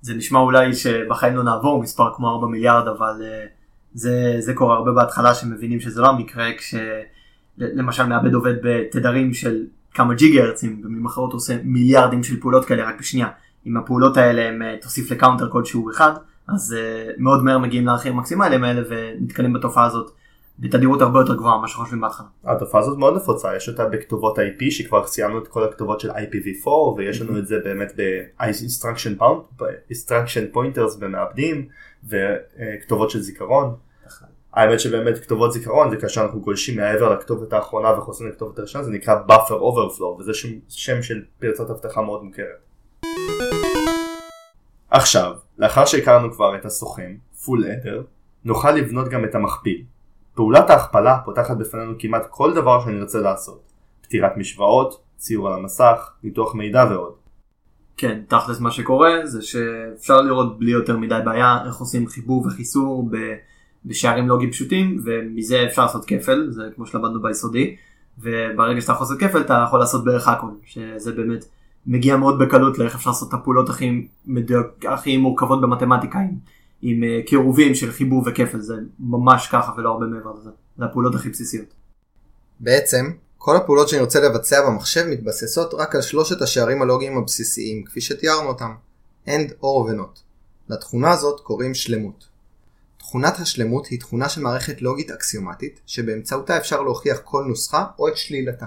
זה 0.00 0.14
נשמע 0.14 0.38
אולי 0.38 0.74
שבחיים 0.74 1.36
לא 1.36 1.44
נעבור 1.44 1.82
מספר 1.82 2.14
כמו 2.16 2.30
4 2.30 2.46
מיליארד, 2.46 2.88
אבל 2.88 3.14
uh, 3.20 3.50
זה, 3.94 4.36
זה 4.38 4.54
קורה 4.54 4.76
הרבה 4.76 4.92
בהתחלה 4.92 5.34
שמבינים 5.34 5.80
שזה 5.80 6.00
לא 6.00 6.08
המקרה, 6.08 6.50
כשלמשל 6.58 8.06
מעבד 8.06 8.34
עובד 8.34 8.54
בתדרים 8.62 9.34
של 9.34 9.66
כמה 9.94 10.14
ג'יגה 10.14 10.42
הרצים, 10.42 10.82
במילים 10.82 11.06
אחרות 11.06 11.32
עושה 11.32 11.56
מיליארדים 11.64 12.24
של 12.24 12.40
פעולות 12.40 12.64
כאלה 12.64 12.88
רק 12.88 12.98
בשנייה. 12.98 13.28
אם 13.66 13.76
הפעולות 13.76 14.16
האלה 14.16 14.42
הם 14.48 14.62
אה, 14.62 14.76
תוסיף 14.80 15.10
ל 15.10 15.15
counter 15.15 15.50
כלשהו 15.50 15.90
אחד, 15.90 16.12
אז 16.48 16.76
uh, 16.78 17.12
מאוד 17.18 17.44
מהר 17.44 17.58
מגיעים 17.58 17.86
לערכים 17.86 18.12
המקסימליים 18.12 18.64
האלה 18.64 18.82
ונתקלים 18.88 19.52
בתופעה 19.52 19.84
הזאת 19.84 20.10
בתדירות 20.58 21.02
הרבה 21.02 21.20
יותר 21.20 21.34
גבוהה 21.34 21.58
ממה 21.58 21.68
שחושבים 21.68 22.00
בהתחלה. 22.00 22.26
התופעה 22.44 22.80
הזאת 22.80 22.98
מאוד 22.98 23.16
נפוצה, 23.16 23.56
יש 23.56 23.68
אותה 23.68 23.88
בכתובות 23.88 24.38
IP 24.38 24.70
שכבר 24.70 25.06
סיימנו 25.06 25.38
את 25.38 25.48
כל 25.48 25.64
הכתובות 25.64 26.00
של 26.00 26.10
IPv4 26.10 26.68
ויש 26.96 27.22
לנו 27.22 27.38
את 27.38 27.46
זה 27.46 27.58
באמת 27.64 27.92
ב-instruction 27.96 29.22
pointers 30.54 30.98
במעבדים 31.00 31.68
וכתובות 32.08 33.10
של 33.10 33.20
זיכרון. 33.20 33.74
האמת 34.54 34.80
שבאמת 34.80 35.18
כתובות 35.18 35.52
זיכרון 35.52 35.90
זה 35.90 35.96
כאשר 35.96 36.22
אנחנו 36.22 36.40
גולשים 36.40 36.76
מעבר 36.76 37.14
לכתובת 37.14 37.52
האחרונה 37.52 37.98
וחוזרים 37.98 38.30
לכתובת 38.30 38.58
הראשונה 38.58 38.84
זה 38.84 38.90
נקרא 38.90 39.16
buffer 39.28 39.50
overflow 39.50 40.20
וזה 40.20 40.34
שם, 40.34 40.48
שם 40.68 41.02
של 41.02 41.22
פרצת 41.38 41.70
אבטחה 41.70 42.02
מאוד 42.02 42.24
מוכרת. 42.24 43.51
עכשיו, 44.94 45.32
לאחר 45.58 45.84
שהכרנו 45.84 46.32
כבר 46.32 46.56
את 46.56 46.64
הסוכן, 46.64 47.12
full 47.44 47.62
adder, 47.62 48.02
נוכל 48.44 48.70
לבנות 48.70 49.08
גם 49.08 49.24
את 49.24 49.34
המכפיל. 49.34 49.82
פעולת 50.34 50.70
ההכפלה 50.70 51.18
פותחת 51.24 51.56
בפנינו 51.56 51.92
כמעט 51.98 52.26
כל 52.30 52.54
דבר 52.54 52.84
שנרצה 52.84 53.18
לעשות. 53.18 53.62
פתירת 54.02 54.36
משוואות, 54.36 55.02
ציור 55.16 55.48
על 55.48 55.54
המסך, 55.54 56.10
ניתוח 56.22 56.54
מידע 56.54 56.84
ועוד. 56.90 57.12
כן, 57.96 58.20
תכלס 58.28 58.60
מה 58.60 58.70
שקורה 58.70 59.26
זה 59.26 59.42
שאפשר 59.42 60.20
לראות 60.20 60.58
בלי 60.58 60.70
יותר 60.70 60.96
מדי 60.96 61.18
בעיה 61.24 61.58
איך 61.66 61.76
עושים 61.76 62.06
חיבור 62.06 62.46
וחיסור 62.46 63.08
ב- 63.10 63.34
בשערים 63.84 64.28
לוגיים 64.28 64.50
פשוטים 64.50 65.00
ומזה 65.04 65.66
אפשר 65.66 65.82
לעשות 65.82 66.04
כפל, 66.04 66.46
זה 66.50 66.62
כמו 66.74 66.86
שלמדנו 66.86 67.22
ביסודי, 67.22 67.76
וברגע 68.18 68.80
שאתה 68.80 68.92
יכול 68.92 69.04
לעשות 69.04 69.20
כפל 69.20 69.40
אתה 69.40 69.64
יכול 69.66 69.78
לעשות 69.78 70.04
בערך 70.04 70.28
הכל, 70.28 70.50
שזה 70.64 71.12
באמת 71.12 71.44
מגיע 71.86 72.16
מאוד 72.16 72.38
בקלות 72.38 72.78
לאיך 72.78 72.94
אפשר 72.94 73.10
לעשות 73.10 73.28
את 73.28 73.34
הפעולות 73.34 73.68
הכי, 73.68 74.08
מדויק, 74.26 74.66
הכי 74.88 75.16
מורכבות 75.16 75.60
במתמטיקה 75.60 76.18
עם, 76.18 76.30
עם 76.82 77.02
uh, 77.02 77.26
קירובים 77.26 77.74
של 77.74 77.92
חיבור 77.92 78.22
וכפל, 78.26 78.60
זה 78.60 78.74
ממש 78.98 79.48
ככה 79.52 79.72
ולא 79.76 79.90
הרבה 79.90 80.06
מעבר 80.06 80.32
לזה, 80.40 80.50
זה 80.78 80.84
הפעולות 80.84 81.14
הכי 81.14 81.28
בסיסיות. 81.28 81.74
בעצם, 82.60 83.10
כל 83.38 83.56
הפעולות 83.56 83.88
שאני 83.88 84.00
רוצה 84.02 84.20
לבצע 84.20 84.66
במחשב 84.66 85.06
מתבססות 85.10 85.74
רק 85.74 85.94
על 85.94 86.02
שלושת 86.02 86.42
השערים 86.42 86.82
הלוגיים 86.82 87.18
הבסיסיים, 87.18 87.84
כפי 87.84 88.00
שתיארנו 88.00 88.48
אותם, 88.48 88.74
AND, 89.26 89.52
OR 89.62 89.64
ו-NOT. 89.64 90.20
לתכונה 90.68 91.10
הזאת 91.10 91.40
קוראים 91.40 91.74
שלמות. 91.74 92.28
תכונת 92.98 93.40
השלמות 93.40 93.86
היא 93.86 94.00
תכונה 94.00 94.28
של 94.28 94.42
מערכת 94.42 94.82
לוגית 94.82 95.10
אקסיומטית, 95.10 95.80
שבאמצעותה 95.86 96.56
אפשר 96.56 96.82
להוכיח 96.82 97.18
כל 97.24 97.44
נוסחה 97.48 97.86
או 97.98 98.08
את 98.08 98.16
שלילתה. 98.16 98.66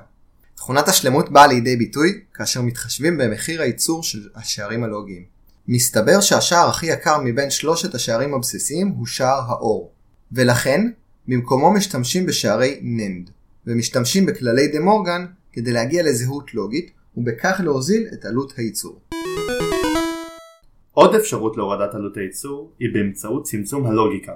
תכונת 0.55 0.87
השלמות 0.87 1.29
באה 1.29 1.47
לידי 1.47 1.75
ביטוי 1.75 2.19
כאשר 2.33 2.61
מתחשבים 2.61 3.17
במחיר 3.17 3.61
הייצור 3.61 4.03
של 4.03 4.27
השערים 4.35 4.83
הלוגיים. 4.83 5.23
מסתבר 5.67 6.21
שהשער 6.21 6.69
הכי 6.69 6.85
יקר 6.85 7.17
מבין 7.23 7.49
שלושת 7.49 7.95
השערים 7.95 8.33
הבסיסיים 8.33 8.87
הוא 8.87 9.05
שער 9.05 9.41
האור, 9.47 9.91
ולכן 10.31 10.81
במקומו 11.27 11.73
משתמשים 11.73 12.25
בשערי 12.25 12.81
NAND, 12.81 13.31
ומשתמשים 13.67 14.25
בכללי 14.25 14.67
דה 14.67 14.79
מורגן 14.79 15.25
כדי 15.53 15.71
להגיע 15.71 16.03
לזהות 16.03 16.53
לוגית, 16.53 16.91
ובכך 17.17 17.61
להוזיל 17.63 18.07
את 18.13 18.25
עלות 18.25 18.53
הייצור. 18.57 18.99
עוד 20.91 21.15
אפשרות 21.15 21.57
להורדת 21.57 21.95
עלות 21.95 22.17
הייצור 22.17 22.71
היא 22.79 22.89
באמצעות 22.93 23.43
צמצום 23.43 23.85
הלוגיקה. 23.85 24.33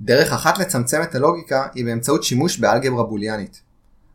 דרך 0.00 0.32
אחת 0.32 0.58
לצמצם 0.58 1.02
את 1.02 1.14
הלוגיקה 1.14 1.66
היא 1.74 1.84
באמצעות 1.84 2.24
שימוש 2.24 2.58
באלגברה 2.58 3.04
בוליאנית. 3.04 3.67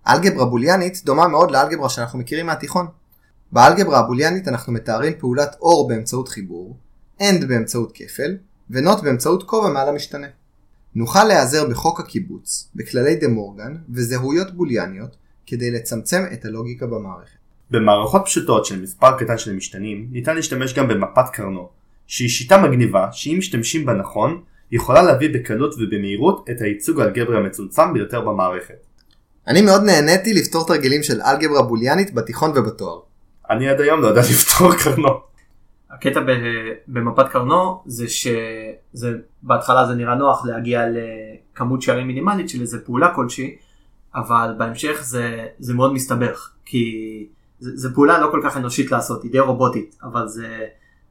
אלגברה 0.07 0.45
בוליאנית 0.45 1.01
דומה 1.05 1.27
מאוד 1.27 1.51
לאלגברה 1.51 1.89
שאנחנו 1.89 2.19
מכירים 2.19 2.45
מהתיכון. 2.45 2.87
באלגברה 3.51 3.99
הבוליאנית 3.99 4.47
אנחנו 4.47 4.73
מתארים 4.73 5.13
פעולת 5.19 5.55
OR 5.55 5.87
באמצעות 5.87 6.27
חיבור, 6.27 6.77
AND 7.19 7.45
באמצעות 7.47 7.91
כפל, 7.95 8.37
ו-NOT 8.69 9.03
באמצעות 9.03 9.43
כובע 9.43 9.69
מעל 9.69 9.89
המשתנה. 9.89 10.27
נוכל 10.95 11.23
להיעזר 11.23 11.69
בחוק 11.69 11.99
הקיבוץ, 11.99 12.69
בכללי 12.75 13.15
דה 13.15 13.27
מורגן 13.27 13.75
וזהויות 13.89 14.51
בוליאניות 14.51 15.15
כדי 15.47 15.71
לצמצם 15.71 16.23
את 16.33 16.45
הלוגיקה 16.45 16.85
במערכת. 16.85 17.37
במערכות 17.71 18.21
פשוטות 18.25 18.65
של 18.65 18.81
מספר 18.81 19.17
קטן 19.17 19.37
של 19.37 19.53
משתנים 19.53 20.07
ניתן 20.11 20.35
להשתמש 20.35 20.73
גם 20.73 20.87
במפת 20.87 21.29
קרנו, 21.33 21.69
שהיא 22.07 22.29
שיטה 22.29 22.57
מגניבה 22.57 23.07
שאם 23.11 23.35
משתמשים 23.37 23.85
בה 23.85 23.93
נכון, 23.93 24.41
יכולה 24.71 25.01
להביא 25.01 25.29
בקלות 25.33 25.73
ובמהירות 25.73 26.49
את 26.49 26.61
הייצוג 26.61 26.99
האלגברי 26.99 27.37
המצומצם 27.37 27.93
ביותר 27.93 28.21
במערכת. 28.21 28.85
אני 29.47 29.61
מאוד 29.61 29.83
נהניתי 29.83 30.33
לפתור 30.33 30.67
תרגילים 30.67 31.03
של 31.03 31.21
אלגברה 31.21 31.61
בוליאנית 31.61 32.13
בתיכון 32.13 32.51
ובתואר. 32.55 32.99
אני 33.49 33.69
עד 33.69 33.81
היום 33.81 34.01
לא 34.01 34.07
יודע 34.07 34.21
לפתור 34.31 34.73
קרנו. 34.75 35.09
הקטע 35.91 36.19
ב- 36.19 36.73
במפת 36.87 37.29
קרנו 37.31 37.81
זה 37.85 38.09
שזה 38.09 39.11
בהתחלה 39.41 39.85
זה 39.87 39.93
נראה 39.93 40.15
נוח 40.15 40.45
להגיע 40.45 40.81
לכמות 40.89 41.81
שערים 41.81 42.07
מינימלית 42.07 42.49
של 42.49 42.61
איזה 42.61 42.79
פעולה 42.85 43.15
כלשהי 43.15 43.55
אבל 44.15 44.55
בהמשך 44.57 44.99
זה, 45.01 45.45
זה 45.59 45.73
מאוד 45.73 45.93
מסתבך 45.93 46.51
כי 46.65 46.85
זה, 47.59 47.71
זה 47.75 47.93
פעולה 47.93 48.19
לא 48.19 48.31
כל 48.31 48.41
כך 48.43 48.57
אנושית 48.57 48.91
לעשות 48.91 49.23
היא 49.23 49.31
די 49.31 49.39
רובוטית 49.39 49.95
אבל 50.03 50.27
זה, 50.27 50.59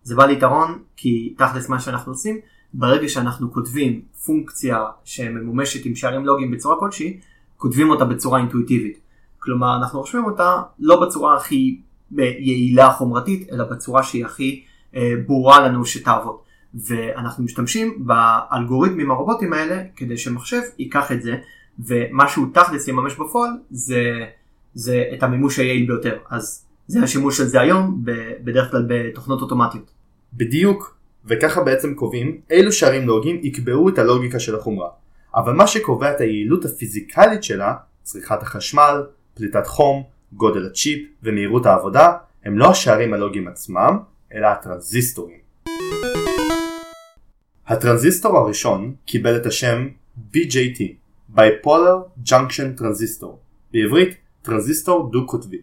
זה 0.03 0.15
בא 0.15 0.27
ליתרון 0.27 0.83
כי 0.97 1.35
תכלס 1.39 1.69
מה 1.69 1.81
שאנחנו 1.81 2.13
עושים 2.13 2.41
ברגע 2.75 3.09
שאנחנו 3.09 3.53
כותבים 3.53 4.03
פונקציה 4.27 4.85
שממומשת 5.05 5.85
עם 5.85 5.95
שערים 5.95 6.27
לוגיים 6.27 6.51
בצורה 6.51 6.77
כלשהי 6.81 7.21
כותבים 7.63 7.91
אותה 7.91 8.05
בצורה 8.05 8.39
אינטואיטיבית 8.39 8.99
כלומר 9.39 9.77
אנחנו 9.77 10.01
רושמים 10.01 10.25
אותה 10.25 10.63
לא 10.79 11.01
בצורה 11.01 11.37
הכי 11.37 11.81
יעילה 12.19 12.91
חומרתית 12.91 13.49
אלא 13.53 13.65
בצורה 13.65 14.03
שהיא 14.03 14.25
הכי 14.25 14.63
אה, 14.97 15.13
ברורה 15.27 15.69
לנו 15.69 15.87
שתעבוד. 15.87 16.37
ואנחנו 16.75 17.45
משתמשים 17.45 18.07
באלגוריתמים 18.07 19.11
הרובוטים 19.11 19.53
האלה 19.53 19.83
כדי 19.97 20.17
שמחשב 20.19 20.61
ייקח 20.79 21.13
את 21.13 21.23
זה 21.23 21.37
ומה 21.79 22.29
שהוא 22.29 22.47
תכלס 22.55 22.89
יממש 22.89 23.15
בפועל 23.15 23.51
זה, 23.71 24.27
זה 24.75 25.05
את 25.15 25.23
המימוש 25.23 25.59
היעיל 25.59 25.87
ביותר 25.87 26.19
אז 26.31 26.67
זה 26.87 27.03
השימוש 27.03 27.37
של 27.37 27.45
זה 27.45 27.61
היום 27.61 28.03
בדרך 28.45 28.71
כלל 28.71 28.87
בתוכנות 28.89 29.43
אוטומטיות. 29.43 29.91
בדיוק, 30.35 30.97
וככה 31.25 31.63
בעצם 31.63 31.95
קובעים 31.95 32.41
אילו 32.51 32.73
שערים 32.73 33.07
לוגיים 33.07 33.41
יקבעו 33.43 33.89
את 33.89 33.99
הלוגיקה 33.99 34.41
של 34.41 34.57
החומרה. 34.57 34.89
אבל 35.35 35.53
מה 35.53 35.67
שקובע 35.67 36.13
את 36.13 36.21
היעילות 36.21 36.65
הפיזיקלית 36.65 37.45
שלה, 37.45 37.75
צריכת 38.03 38.43
החשמל, 38.43 39.07
פליטת 39.35 39.67
חום, 39.67 40.03
גודל 40.33 40.67
הצ'יפ 40.67 41.09
ומהירות 41.23 41.67
העבודה, 41.67 42.13
הם 42.45 42.59
לא 42.59 42.71
השערים 42.71 43.15
הלוגיים 43.15 43.49
עצמם, 43.49 43.99
אלא 44.35 44.47
הטרנזיסטורים. 44.47 45.39
הטרנזיסטור 47.67 48.39
הראשון 48.39 48.95
קיבל 49.05 49.37
את 49.37 49.47
השם 49.47 49.89
BJT, 50.33 50.83
Bipolar 51.37 52.29
Junction 52.29 52.81
Transistor, 52.81 53.33
בעברית 53.73 54.17
טרנזיסטור 54.43 55.11
דו-קוטבי. 55.13 55.61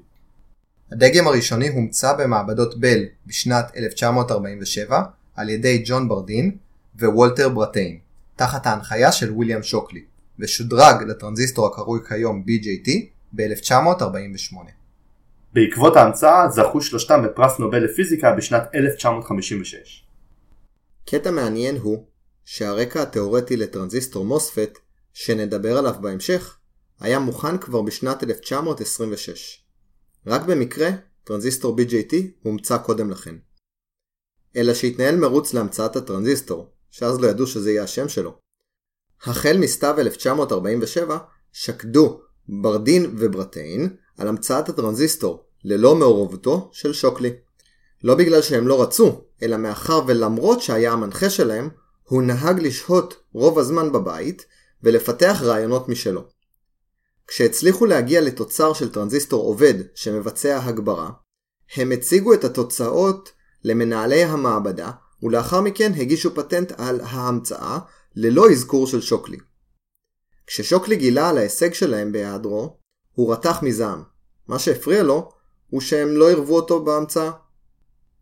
הדגם 0.92 1.28
הראשוני 1.28 1.70
הומצא 1.70 2.14
במעבדות 2.14 2.80
בל 2.80 3.00
בשנת 3.26 3.72
1947 3.78 5.02
על 5.36 5.50
ידי 5.50 5.84
ג'ון 5.86 6.08
ברדין 6.08 6.58
ווולטר 7.00 7.50
ברטיין, 7.50 8.00
תחת 8.39 8.65
ההנחיה 8.65 9.12
של 9.12 9.31
ויליאם 9.31 9.63
שוקלי, 9.63 10.05
ושודרג 10.39 11.03
לטרנזיסטור 11.08 11.67
הקרוי 11.67 12.00
כיום 12.08 12.43
BJT 12.48 12.91
ב-1948. 13.36 14.55
בעקבות 15.53 15.96
ההמצאה 15.96 16.50
זכו 16.50 16.81
שלושתם 16.81 17.24
בפרס 17.25 17.60
נובל 17.60 17.84
לפיזיקה 17.84 18.36
בשנת 18.36 18.63
1956. 18.75 20.05
קטע 21.05 21.31
מעניין 21.31 21.77
הוא 21.77 22.05
שהרקע 22.46 23.01
התאורטי 23.01 23.58
לטרנזיסטור 23.58 24.25
MOSFET, 24.25 24.80
שנדבר 25.13 25.77
עליו 25.77 25.96
בהמשך, 26.01 26.58
היה 27.00 27.19
מוכן 27.19 27.58
כבר 27.58 27.81
בשנת 27.81 28.24
1926. 28.24 29.63
רק 30.27 30.41
במקרה, 30.41 30.89
טרנזיסטור 31.24 31.77
BJT 31.79 32.15
הומצא 32.43 32.77
קודם 32.77 33.10
לכן. 33.12 33.36
אלא 34.55 34.74
שהתנהל 34.74 35.15
מרוץ 35.15 35.53
להמצאת 35.53 35.96
הטרנזיסטור, 35.96 36.79
שאז 36.91 37.19
לא 37.19 37.27
ידעו 37.27 37.48
שזה 37.48 37.72
יהיה 37.72 37.84
השם 37.84 38.10
שלו. 38.10 38.38
החל 39.24 39.58
מסתיו 39.58 39.96
1947 40.00 41.17
שקדו 41.53 42.22
ברדין 42.50 43.15
וברטיין 43.17 43.96
על 44.17 44.27
המצאת 44.27 44.69
הטרנזיסטור 44.69 45.43
ללא 45.63 45.96
מעורבותו 45.96 46.69
של 46.74 46.93
שוקלי. 46.93 47.34
לא 48.03 48.15
בגלל 48.15 48.41
שהם 48.41 48.67
לא 48.67 48.81
רצו, 48.81 49.22
אלא 49.43 49.58
מאחר 49.58 50.01
ולמרות 50.08 50.62
שהיה 50.62 50.91
המנחה 50.93 51.29
שלהם, 51.29 51.69
הוא 52.03 52.24
נהג 52.24 52.60
לשהות 52.60 53.24
רוב 53.34 53.60
הזמן 53.60 53.91
בבית 53.91 54.46
ולפתח 54.84 55.39
רעיונות 55.41 55.89
משלו. 55.89 56.24
כשהצליחו 57.27 57.86
להגיע 57.86 58.22
לתוצר 58.22 58.74
של 58.74 58.91
טרנזיסטור 58.91 59.43
עובד 59.43 59.74
שמבצע 59.96 60.60
הגברה, 60.63 61.10
הם 61.75 61.91
הציגו 61.91 62.34
את 62.34 62.43
התוצאות 62.43 63.31
למנהלי 63.63 64.24
המעבדה, 64.24 64.91
ולאחר 65.24 65.62
מכן 65.62 65.92
הגישו 65.94 66.36
פטנט 66.36 66.72
על 66.78 67.02
ההמצאה 67.04 67.80
ללא 68.16 68.52
אזכור 68.52 68.88
של 68.88 69.02
שוקלי. 69.02 69.38
כששוקלי 70.48 70.96
גילה 70.96 71.30
על 71.30 71.38
ההישג 71.38 71.74
שלהם 71.74 72.12
בהיעדרו, 72.12 72.78
הוא 73.14 73.34
רתח 73.34 73.60
מזעם. 73.64 74.04
מה 74.48 74.60
שהפריע 74.60 75.04
לו, 75.04 75.30
הוא 75.70 75.82
שהם 75.82 76.08
לא 76.08 76.32
ערבו 76.32 76.56
אותו 76.56 76.84
בהמצאה. 76.84 77.32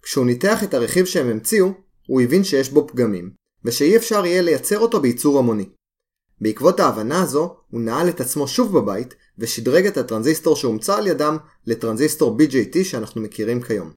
כשהוא 0.02 0.26
ניתח 0.26 0.64
את 0.64 0.74
הרכיב 0.74 1.06
שהם 1.06 1.30
המציאו, 1.30 1.72
הוא 2.08 2.22
הבין 2.22 2.44
שיש 2.44 2.70
בו 2.70 2.88
פגמים, 2.88 3.32
ושאי 3.66 3.98
אפשר 3.98 4.26
יהיה 4.26 4.42
לייצר 4.42 4.80
אותו 4.80 5.02
בייצור 5.02 5.40
המוני. 5.40 5.70
בעקבות 6.42 6.80
ההבנה 6.80 7.22
הזו, 7.22 7.58
הוא 7.72 7.82
נעל 7.82 8.10
את 8.10 8.22
עצמו 8.22 8.48
שוב 8.48 8.80
בבית, 8.80 9.16
ושדרג 9.38 9.86
את 9.86 9.98
הטרנזיסטור 9.98 10.56
שהומצא 10.56 10.98
על 10.98 11.08
ידם 11.08 11.38
לטרנזיסטור 11.66 12.38
BJT 12.40 12.84
שאנחנו 12.84 13.22
מכירים 13.22 13.62
כיום. 13.62 13.92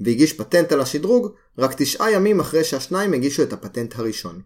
והגיש 0.00 0.32
פטנט 0.32 0.72
על 0.72 0.80
השדרוג 0.80 1.32
רק 1.58 1.74
תשעה 1.76 2.12
ימים 2.12 2.40
אחרי 2.40 2.64
שהשניים 2.64 3.12
הגישו 3.12 3.42
את 3.42 3.52
הפטנט 3.52 3.98
הראשון. 3.98 4.40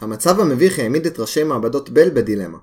המצב 0.00 0.40
המביך 0.40 0.78
העמיד 0.78 1.06
את 1.06 1.20
ראשי 1.20 1.44
מעבדות 1.44 1.90
בל 1.90 2.10
בדילמה. 2.10 2.58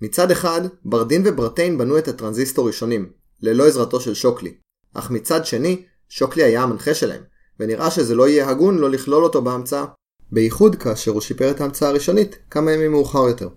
מצד 0.00 0.30
אחד, 0.30 0.60
ברדין 0.84 1.22
וברטיין 1.24 1.78
בנו 1.78 1.98
את 1.98 2.08
הטרנזיסטור 2.08 2.66
ראשונים, 2.66 3.12
ללא 3.42 3.66
עזרתו 3.66 4.00
של 4.00 4.14
שוקלי. 4.14 4.54
אך 4.94 5.10
מצד 5.10 5.46
שני, 5.46 5.84
שוקלי 6.08 6.42
היה 6.42 6.62
המנחה 6.62 6.94
שלהם, 6.94 7.22
ונראה 7.60 7.90
שזה 7.90 8.14
לא 8.14 8.28
יהיה 8.28 8.48
הגון 8.48 8.78
לא 8.78 8.90
לכלול 8.90 9.24
אותו 9.24 9.42
בהמצאה. 9.42 9.84
בייחוד 10.32 10.76
כאשר 10.76 11.10
הוא 11.10 11.20
שיפר 11.20 11.50
את 11.50 11.60
ההמצאה 11.60 11.88
הראשונית 11.88 12.38
כמה 12.50 12.72
ימים 12.72 12.90
מאוחר 12.90 13.28
יותר. 13.28 13.48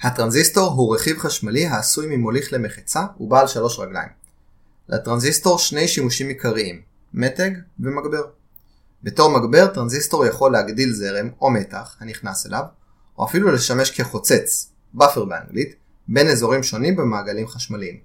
הטרנזיסטור 0.00 0.72
הוא 0.72 0.94
רכיב 0.94 1.18
חשמלי 1.18 1.66
העשוי 1.66 2.16
ממוליך 2.16 2.52
למחצה 2.52 3.00
ובעל 3.20 3.46
שלוש 3.46 3.78
רגליים. 3.78 4.08
לטרנזיסטור 4.88 5.58
שני 5.58 5.88
שימושים 5.88 6.28
עיקריים, 6.28 6.82
מתג 7.18 7.50
ומגבר. 7.80 8.22
בתור 9.02 9.38
מגבר 9.38 9.66
טרנזיסטור 9.66 10.26
יכול 10.26 10.52
להגדיל 10.52 10.92
זרם 10.92 11.28
או 11.40 11.50
מתח 11.50 11.96
הנכנס 12.00 12.46
אליו, 12.46 12.62
או 13.18 13.24
אפילו 13.24 13.52
לשמש 13.52 14.00
כחוצץ, 14.00 14.72
buffer 14.94 15.24
באנגלית, 15.24 15.74
בין 16.08 16.26
אזורים 16.26 16.62
שונים 16.62 16.96
במעגלים 16.96 17.48
חשמליים. 17.48 17.96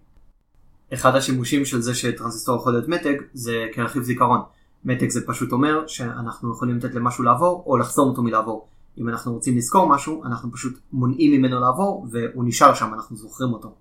אחד 0.94 1.16
השימושים 1.16 1.66
של 1.66 1.82
זה 1.82 1.96
שטרנזיסטור 1.96 2.58
יכול 2.58 2.74
להיות 2.74 2.88
מתג 2.88 3.16
זה 3.34 3.66
כרכיב 3.74 4.04
זיכרון. 4.04 4.42
מתג 4.86 5.10
זה 5.10 5.28
פשוט 5.28 5.52
אומר 5.52 5.88
שאנחנו 5.88 6.52
יכולים 6.52 6.78
לתת 6.78 6.94
למשהו 6.94 7.24
לעבור 7.24 7.64
או 7.68 7.78
לחסום 7.78 8.10
אותו 8.10 8.24
מלעבור. 8.24 8.68
אם 8.98 9.10
אנחנו 9.10 9.34
רוצים 9.34 9.58
לזכור 9.58 9.90
משהו 9.90 10.24
אנחנו 10.26 10.52
פשוט 10.52 10.80
מונעים 10.92 11.32
ממנו 11.32 11.60
לעבור 11.60 12.08
והוא 12.12 12.44
נשאר 12.48 12.74
שם 12.74 12.94
אנחנו 12.94 13.16
זוכרים 13.16 13.54
אותו. 13.54 13.76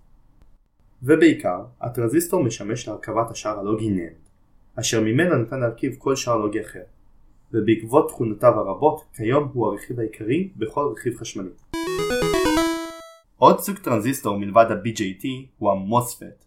ובעיקר, 1.03 1.65
הטרנזיסטור 1.81 2.45
משמש 2.45 2.89
להרכבת 2.89 3.31
השער 3.31 3.59
הלוגי 3.59 3.89
NAND, 3.89 4.22
אשר 4.81 5.01
ממנו 5.01 5.37
ניתן 5.37 5.61
להרכיב 5.61 5.95
כל 5.99 6.17
שער 6.17 6.37
לוגי 6.37 6.61
אחר, 6.61 6.83
ובעקבות 7.53 8.09
תכונותיו 8.09 8.53
הרבות, 8.59 9.05
כיום 9.17 9.49
הוא 9.53 9.67
הרכיב 9.67 10.01
העיקרי 10.01 10.49
בכל 10.57 10.93
רכיב 10.93 11.17
חשמלי. 11.17 11.49
עוד 13.37 13.61
סוג 13.61 13.77
טרנזיסטור 13.77 14.39
מלבד 14.39 14.67
ה-BJT 14.71 15.27
הוא 15.59 15.71
ה-MOSFET, 15.71 16.45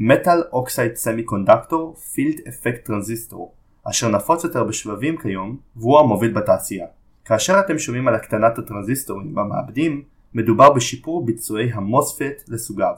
Metal 0.00 0.54
Oxide 0.54 0.96
Semiconductor 1.04 1.96
Field 2.14 2.38
Effect 2.40 2.88
Transistor, 2.88 3.38
אשר 3.90 4.08
נפוץ 4.08 4.44
יותר 4.44 4.64
בשבבים 4.64 5.16
כיום, 5.16 5.58
והוא 5.76 5.98
המוביל 5.98 6.32
בתעשייה. 6.32 6.86
כאשר 7.24 7.60
אתם 7.60 7.78
שומעים 7.78 8.08
על 8.08 8.14
הקטנת 8.14 8.58
הטרנזיסטורים 8.58 9.34
במעבדים, 9.34 10.02
מדובר 10.34 10.72
בשיפור 10.72 11.26
ביצועי 11.26 11.70
המוספט 11.72 12.48
לסוגיו. 12.48 12.94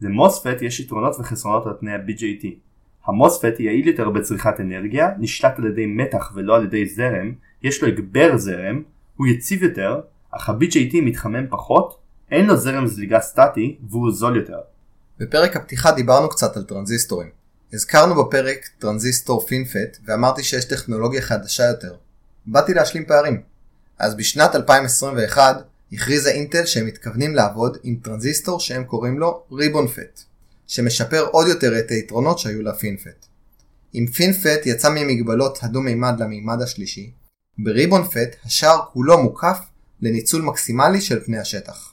למוספט 0.00 0.62
יש 0.62 0.80
יתרונות 0.80 1.16
וחסרונות 1.20 1.66
על 1.66 1.72
פני 1.80 1.92
ה-BJT. 1.92 2.67
ה 3.08 3.15
MOSFET 3.15 3.60
יעיל 3.60 3.88
יותר 3.88 4.10
בצריכת 4.10 4.60
אנרגיה, 4.60 5.08
נשלט 5.18 5.58
על 5.58 5.66
ידי 5.66 5.86
מתח 5.86 6.32
ולא 6.34 6.56
על 6.56 6.64
ידי 6.64 6.86
זרם, 6.86 7.32
יש 7.62 7.82
לו 7.82 7.88
הגבר 7.88 8.36
זרם, 8.36 8.82
הוא 9.16 9.26
יציב 9.26 9.62
יותר, 9.62 10.00
אך 10.30 10.48
ה-BJT 10.48 10.94
מתחמם 11.02 11.46
פחות, 11.50 11.98
אין 12.30 12.46
לו 12.46 12.56
זרם 12.56 12.86
זליגה 12.86 13.20
סטטי 13.20 13.78
והוא 13.90 14.12
זול 14.12 14.36
יותר. 14.36 14.58
בפרק 15.18 15.56
הפתיחה 15.56 15.92
דיברנו 15.92 16.28
קצת 16.28 16.56
על 16.56 16.62
טרנזיסטורים. 16.62 17.28
הזכרנו 17.72 18.24
בפרק 18.24 18.68
טרנזיסטור 18.78 19.46
FinFET 19.46 19.98
ואמרתי 20.06 20.42
שיש 20.42 20.64
טכנולוגיה 20.64 21.22
חדשה 21.22 21.64
יותר. 21.64 21.94
באתי 22.46 22.74
להשלים 22.74 23.04
פערים. 23.04 23.42
אז 23.98 24.14
בשנת 24.14 24.54
2021 24.54 25.56
הכריזה 25.92 26.30
אינטל 26.30 26.66
שהם 26.66 26.86
מתכוונים 26.86 27.34
לעבוד 27.34 27.76
עם 27.82 27.96
טרנזיסטור 28.02 28.60
שהם 28.60 28.84
קוראים 28.84 29.18
לו 29.18 29.42
RibbonFET, 29.52 30.20
שמשפר 30.68 31.26
עוד 31.30 31.46
יותר 31.46 31.78
את 31.78 31.90
היתרונות 31.90 32.38
שהיו 32.38 32.62
ל 32.62 32.70
FinFET. 32.70 33.26
אם 33.94 34.06
FinFET 34.06 34.66
יצא 34.66 34.88
ממגבלות 34.88 35.58
הדו-מימד 35.62 36.20
למימד 36.20 36.62
השלישי, 36.62 37.12
ב 37.58 37.66
RibbonFET 37.66 38.36
השער 38.44 38.78
כולו 38.92 39.22
מוקף 39.22 39.58
לניצול 40.00 40.42
מקסימלי 40.42 41.00
של 41.00 41.24
פני 41.24 41.38
השטח. 41.38 41.92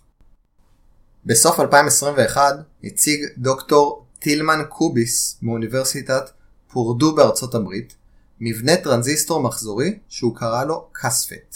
בסוף 1.25 1.59
2021 1.59 2.55
הציג 2.83 3.25
דוקטור 3.37 4.05
טילמן 4.19 4.61
קוביס 4.69 5.37
מאוניברסיטת 5.41 6.29
פורדו 6.71 7.15
בארצות 7.15 7.55
הברית 7.55 7.95
מבנה 8.39 8.75
טרנזיסטור 8.77 9.41
מחזורי 9.41 9.99
שהוא 10.09 10.35
קרא 10.35 10.63
לו 10.63 10.87
CasFET. 10.91 11.55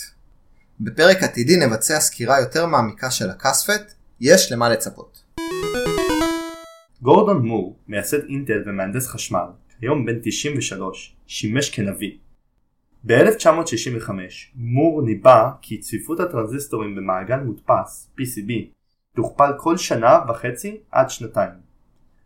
בפרק 0.79 1.23
עתידי 1.23 1.55
נבצע 1.55 1.99
סקירה 1.99 2.39
יותר 2.39 2.65
מעמיקה 2.65 3.11
של 3.11 3.29
ה 3.29 3.37
CasFET, 3.37 3.93
יש 4.19 4.51
למה 4.51 4.69
לצפות. 4.69 5.08
גורדון 7.01 7.45
מור, 7.45 7.79
מייסד 7.87 8.25
אינטל 8.25 8.63
ומהנדס 8.65 9.07
חשמל, 9.07 9.45
כיום 9.79 10.05
בן 10.05 10.19
93, 10.23 11.15
שימש 11.27 11.69
כנביא. 11.69 12.11
ב-1965 13.05 14.09
מור 14.55 15.01
ניבא 15.01 15.49
כי 15.61 15.77
צפיפות 15.77 16.19
הטרנזיסטורים 16.19 16.95
במעגל 16.95 17.39
מודפס, 17.39 18.09
PCB, 18.19 18.51
תוכפל 19.15 19.51
כל 19.57 19.77
שנה 19.77 20.19
וחצי 20.29 20.77
עד 20.91 21.09
שנתיים. 21.09 21.51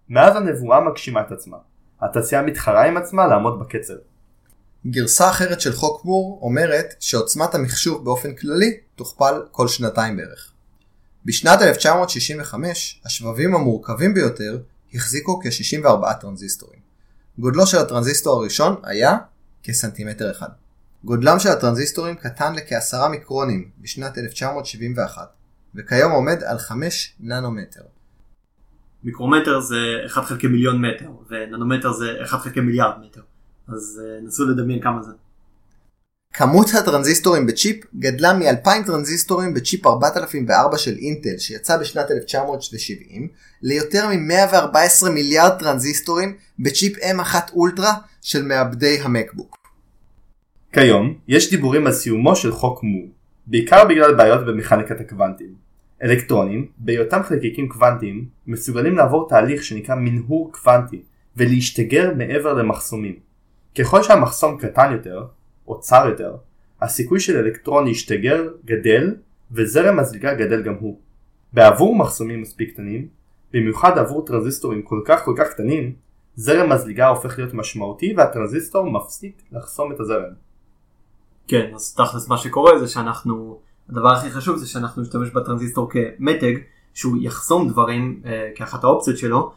מאז 0.09 0.35
הנבואה 0.35 0.81
מגשימה 0.81 1.21
את 1.21 1.31
עצמה. 1.31 1.57
התעשייה 2.01 2.41
מתחרה 2.41 2.87
עם 2.87 2.97
עצמה 2.97 3.27
לעמוד 3.27 3.59
בקצב. 3.59 3.93
גרסה 4.87 5.29
אחרת 5.29 5.61
של 5.61 5.71
חוק 5.71 6.05
מור 6.05 6.39
אומרת 6.41 6.93
שעוצמת 6.99 7.55
המחשוב 7.55 8.05
באופן 8.05 8.35
כללי 8.35 8.77
תוכפל 8.95 9.41
כל 9.51 9.67
שנתיים 9.67 10.17
בערך. 10.17 10.52
בשנת 11.25 11.61
1965 11.61 13.01
השבבים 13.05 13.55
המורכבים 13.55 14.13
ביותר 14.13 14.57
החזיקו 14.93 15.39
כ-64 15.43 16.13
טרנזיסטורים. 16.13 16.79
גודלו 17.37 17.67
של 17.67 17.77
הטרנזיסטור 17.77 18.39
הראשון 18.39 18.75
היה 18.83 19.17
כסנטימטר 19.63 20.31
אחד. 20.31 20.49
גודלם 21.03 21.39
של 21.39 21.49
הטרנזיסטורים 21.49 22.15
קטן 22.15 22.53
לכ-10 22.55 23.07
מיקרונים 23.07 23.69
בשנת 23.81 24.17
1971 24.17 25.33
וכיום 25.75 26.11
עומד 26.11 26.43
על 26.43 26.57
5 26.57 27.15
ננומטר. 27.19 27.81
מיקרומטר 29.03 29.59
זה 29.59 29.75
1 30.05 30.23
חלקי 30.23 30.47
מיליון 30.47 30.85
מטר 30.85 31.09
וננומטר 31.29 31.93
זה 31.93 32.23
1 32.23 32.39
חלקי 32.39 32.59
מיליארד 32.59 32.93
מטר. 33.05 33.21
אז 33.67 34.01
אה, 34.03 34.25
נסו 34.25 34.45
לדמיין 34.45 34.81
כמה 34.81 35.03
זה. 35.03 35.11
כמות 36.33 36.67
הטרנזיסטורים 36.79 37.45
בצ'יפ 37.45 37.85
גדלה 37.95 38.33
מ-2000 38.33 38.85
טרנזיסטורים 38.85 39.53
בצ'יפ 39.53 39.87
4004 39.87 40.77
של 40.77 40.95
אינטל 40.97 41.37
שיצא 41.37 41.77
בשנת 41.77 42.11
1970 42.11 43.27
ליותר 43.61 44.07
מ-114 44.07 45.09
מיליארד 45.09 45.59
טרנזיסטורים 45.59 46.35
בצ'יפ 46.59 46.97
M1 46.97 47.35
Ultra 47.53 47.93
של 48.21 48.43
מעבדי 48.43 48.99
המקבוק. 49.01 49.57
כיום 50.73 51.17
יש 51.27 51.49
דיבורים 51.49 51.87
על 51.87 51.93
סיומו 51.93 52.35
של 52.35 52.51
חוק 52.51 52.83
מור, 52.83 53.07
בעיקר 53.47 53.85
בגלל 53.85 54.15
בעיות 54.15 54.45
במכניקת 54.45 54.99
הקוונטים. 54.99 55.53
אלקטרונים, 56.03 56.67
בהיותם 56.77 57.23
חלקיקים 57.23 57.69
קוונטיים, 57.69 58.25
מסוגלים 58.47 58.97
לעבור 58.97 59.29
תהליך 59.29 59.63
שנקרא 59.63 59.95
מנהור 59.95 60.51
קוונטי 60.53 61.01
ולהשתגר 61.37 62.13
מעבר 62.17 62.53
למחסומים. 62.53 63.15
ככל 63.79 64.03
שהמחסום 64.03 64.57
קטן 64.57 64.91
יותר, 64.91 65.25
או 65.67 65.79
צר 65.79 66.07
יותר, 66.09 66.35
הסיכוי 66.81 67.19
של 67.19 67.37
אלקטרון 67.37 67.85
להשתגר 67.85 68.47
גדל 68.65 69.15
וזרם 69.51 69.99
הזליגה 69.99 70.33
גדל 70.33 70.63
גם 70.63 70.73
הוא. 70.79 70.99
בעבור 71.53 71.95
מחסומים 71.95 72.41
מספיק 72.41 72.73
קטנים, 72.73 73.07
במיוחד 73.53 73.97
עבור 73.97 74.25
טרנזיסטורים 74.25 74.81
כל 74.81 75.01
כך 75.05 75.23
כל 75.25 75.33
כך 75.37 75.47
קטנים, 75.47 75.93
זרם 76.35 76.71
הזליגה 76.71 77.07
הופך 77.07 77.37
להיות 77.37 77.53
משמעותי 77.53 78.13
והטרנזיסטור 78.17 78.91
מפסיק 78.91 79.41
לחסום 79.51 79.91
את 79.91 79.99
הזרם. 79.99 80.33
כן, 81.47 81.71
אז 81.75 81.93
תכלס 81.93 82.27
מה 82.27 82.37
שקורה 82.37 82.79
זה 82.79 82.87
שאנחנו, 82.87 83.59
הדבר 83.89 84.11
הכי 84.11 84.31
חשוב 84.31 84.57
זה 84.57 84.67
שאנחנו 84.67 85.01
נשתמש 85.01 85.29
בטרנזיסטור 85.29 85.89
כמתג, 85.89 86.53
שהוא 86.93 87.17
יחסום 87.21 87.69
דברים 87.69 88.21
אה, 88.25 88.49
כאחת 88.55 88.83
האופציות 88.83 89.17
שלו, 89.17 89.51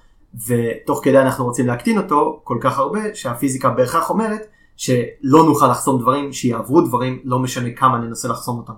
ותוך 0.47 1.01
כדי 1.05 1.19
אנחנו 1.19 1.45
רוצים 1.45 1.67
להקטין 1.67 1.99
אותו 1.99 2.41
כל 2.45 2.59
כך 2.61 2.79
הרבה 2.79 3.15
שהפיזיקה 3.15 3.71
בהכרח 3.71 4.11
אומרת 4.11 4.47
שלא 4.77 5.45
נוכל 5.47 5.71
לחסום 5.71 6.03
דברים, 6.03 6.33
שיעברו 6.33 6.81
דברים, 6.81 7.21
לא 7.25 7.39
משנה 7.39 7.69
כמה 7.77 7.99
ננסה 7.99 8.29
לחסום 8.29 8.59
אותם. 8.59 8.73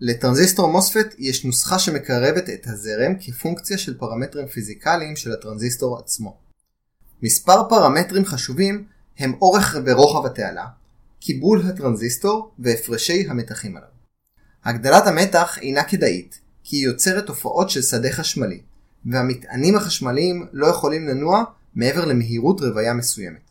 לטרנזיסטור 0.00 0.72
MOSFET 0.72 1.14
יש 1.18 1.44
נוסחה 1.44 1.78
שמקרבת 1.78 2.48
את 2.50 2.66
הזרם 2.66 3.12
כפונקציה 3.20 3.78
של 3.78 3.98
פרמטרים 3.98 4.46
פיזיקליים 4.46 5.16
של 5.16 5.32
הטרנזיסטור 5.32 5.98
עצמו. 5.98 6.36
מספר 7.22 7.68
פרמטרים 7.68 8.24
חשובים 8.24 8.84
הם 9.18 9.34
אורך 9.40 9.76
ורוחב 9.86 10.26
התעלה, 10.26 10.66
קיבול 11.20 11.62
הטרנזיסטור 11.68 12.50
והפרשי 12.58 13.26
המתחים 13.28 13.76
עליו. 13.76 13.88
הגדלת 14.64 15.06
המתח 15.06 15.58
אינה 15.62 15.84
כדאית, 15.84 16.40
כי 16.64 16.76
היא 16.76 16.86
יוצרת 16.86 17.26
תופעות 17.26 17.70
של 17.70 17.82
שדה 17.82 18.12
חשמלי, 18.12 18.60
והמטענים 19.06 19.76
החשמליים 19.76 20.46
לא 20.52 20.66
יכולים 20.66 21.06
לנוע 21.06 21.44
מעבר 21.74 22.04
למהירות 22.04 22.60
רוויה 22.60 22.94
מסוימת. 22.94 23.45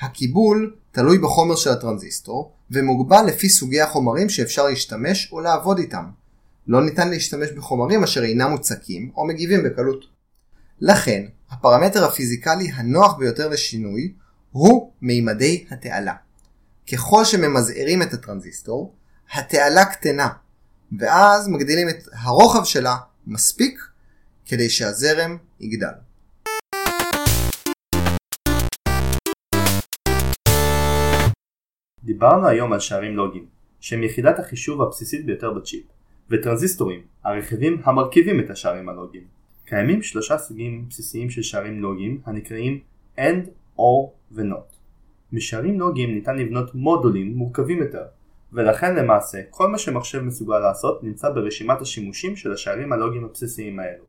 הקיבול 0.00 0.76
תלוי 0.92 1.18
בחומר 1.18 1.56
של 1.56 1.70
הטרנזיסטור, 1.70 2.52
ומוגבל 2.70 3.26
לפי 3.26 3.48
סוגי 3.48 3.80
החומרים 3.80 4.28
שאפשר 4.28 4.64
להשתמש 4.64 5.32
או 5.32 5.40
לעבוד 5.40 5.78
איתם. 5.78 6.04
לא 6.66 6.84
ניתן 6.84 7.10
להשתמש 7.10 7.50
בחומרים 7.50 8.02
אשר 8.02 8.24
אינם 8.24 8.50
מוצקים 8.50 9.10
או 9.16 9.26
מגיבים 9.26 9.64
בקלות. 9.64 10.04
לכן, 10.80 11.24
הפרמטר 11.50 12.04
הפיזיקלי 12.04 12.70
הנוח 12.74 13.14
ביותר 13.14 13.48
לשינוי 13.48 14.12
הוא 14.50 14.92
מימדי 15.02 15.64
התעלה. 15.70 16.14
ככל 16.92 17.24
שממזערים 17.24 18.02
את 18.02 18.12
הטרנזיסטור, 18.12 18.94
התעלה 19.32 19.84
קטנה, 19.84 20.28
ואז 20.98 21.48
מגדילים 21.48 21.88
את 21.88 22.04
הרוחב 22.12 22.64
שלה 22.64 22.96
מספיק 23.26 23.80
כדי 24.46 24.70
שהזרם 24.70 25.36
יגדל. 25.60 26.05
דיברנו 32.16 32.48
היום 32.48 32.72
על 32.72 32.80
שערים 32.80 33.16
לוגיים, 33.16 33.46
שהם 33.80 34.02
יחידת 34.02 34.38
החישוב 34.38 34.82
הבסיסית 34.82 35.26
ביותר 35.26 35.50
בצ'יפ, 35.50 35.82
וטרנזיסטורים, 36.30 37.00
הרכיבים 37.24 37.80
המרכיבים 37.84 38.40
את 38.40 38.50
השערים 38.50 38.88
הלוגיים. 38.88 39.24
קיימים 39.64 40.02
שלושה 40.02 40.38
סוגים 40.38 40.84
בסיסיים 40.88 41.30
של 41.30 41.42
שערים 41.42 41.80
לוגיים 41.80 42.20
הנקראים 42.24 42.80
AND, 43.18 43.48
OR 43.78 44.08
ו-NOT. 44.32 44.76
משערים 45.32 45.80
לוגיים 45.80 46.14
ניתן 46.14 46.36
לבנות 46.36 46.74
מודולים 46.74 47.34
מורכבים 47.34 47.78
יותר, 47.78 48.04
ולכן 48.52 48.94
למעשה 48.94 49.38
כל 49.50 49.68
מה 49.68 49.78
שמחשב 49.78 50.20
מסוגל 50.20 50.58
לעשות 50.58 51.04
נמצא 51.04 51.30
ברשימת 51.30 51.80
השימושים 51.80 52.36
של 52.36 52.52
השערים 52.52 52.92
הלוגיים 52.92 53.24
הבסיסיים 53.24 53.80
האלו. 53.80 54.04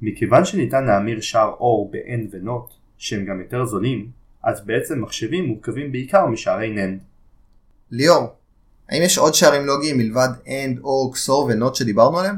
מכיוון 0.00 0.44
שניתן 0.44 0.84
להמיר 0.84 1.20
שער 1.20 1.54
OR 1.54 1.92
ב-AND 1.92 2.28
ו-NOT, 2.30 2.72
שהם 2.98 3.24
גם 3.24 3.40
יותר 3.40 3.64
זולים, 3.64 4.10
אז 4.42 4.66
בעצם 4.66 5.02
מחשבים 5.02 5.44
מורכבים 5.44 5.92
בעיקר 5.92 6.26
משערי 6.26 6.74
NAND. 6.76 7.07
ליאור, 7.90 8.26
האם 8.88 9.02
יש 9.02 9.18
עוד 9.18 9.34
שערים 9.34 9.66
לוגיים 9.66 9.98
מלבד 9.98 10.28
AND, 10.44 10.78
OR, 10.80 11.16
XOR 11.16 11.30
ו-NOT 11.30 11.74
שדיברנו 11.74 12.18
עליהם? 12.18 12.36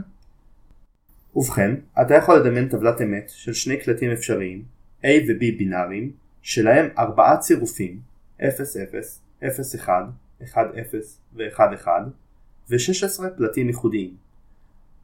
ובכן, 1.36 1.74
אתה 2.02 2.14
יכול 2.14 2.36
לדמיין 2.36 2.68
טבלת 2.68 3.00
אמת 3.00 3.30
של 3.34 3.52
שני 3.52 3.76
קלטים 3.76 4.10
אפשריים, 4.10 4.62
A 5.02 5.06
ו-B 5.06 5.58
בינאריים, 5.58 6.12
שלהם 6.42 6.88
ארבעה 6.98 7.36
צירופים 7.36 8.00
0, 8.48 8.76
0, 8.76 9.20
0, 9.46 9.74
1, 9.74 9.92
1, 10.44 10.60
0 10.80 11.18
ו-1, 11.34 11.74
1, 11.74 11.92
ו-16 12.70 13.22
פלטים 13.36 13.66
ייחודיים. 13.66 14.14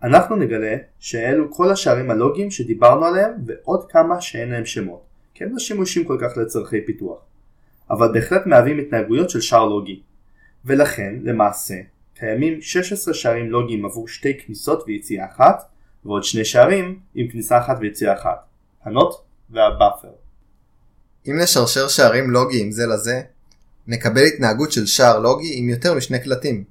אנחנו 0.03 0.37
נגלה 0.37 0.77
שאלו 0.99 1.53
כל 1.53 1.71
השערים 1.71 2.11
הלוגיים 2.11 2.51
שדיברנו 2.51 3.05
עליהם 3.05 3.33
ועוד 3.47 3.91
כמה 3.91 4.21
שאין 4.21 4.49
להם 4.49 4.65
שמות, 4.65 5.03
כי 5.35 5.45
הם 5.45 5.53
לא 5.53 5.59
שימושים 5.59 6.05
כל 6.05 6.19
כך 6.21 6.37
לצורכי 6.37 6.87
פיתוח. 6.87 7.19
אבל 7.91 8.13
בהחלט 8.13 8.47
מהווים 8.47 8.79
התנהגויות 8.79 9.31
של 9.31 9.41
שער 9.41 9.65
לוגי. 9.65 10.03
ולכן, 10.67 11.15
למעשה, 11.23 11.75
קיימים 12.15 12.63
16 12.63 13.15
שערים 13.15 13.51
לוגיים 13.51 13.85
עבור 13.85 14.09
שתי 14.09 14.39
כניסות 14.39 14.85
ויציאה 14.87 15.27
אחת, 15.27 15.69
ועוד 16.05 16.25
שני 16.25 16.45
שערים 16.45 16.99
עם 17.15 17.29
כניסה 17.29 17.59
אחת 17.59 17.77
ויציאה 17.81 18.15
אחת, 18.15 18.45
הנוט 18.85 19.15
והבאפר. 19.51 20.09
אם 21.29 21.39
נשרשר 21.39 21.89
שערים 21.89 22.31
לוגיים 22.31 22.73
זה 22.73 22.87
לזה, 22.87 23.23
נקבל 23.87 24.25
התנהגות 24.25 24.73
של 24.73 24.87
שער 24.87 25.19
לוגי 25.19 25.59
עם 25.59 25.69
יותר 25.69 25.95
משני 25.95 26.21
קלטים. 26.21 26.65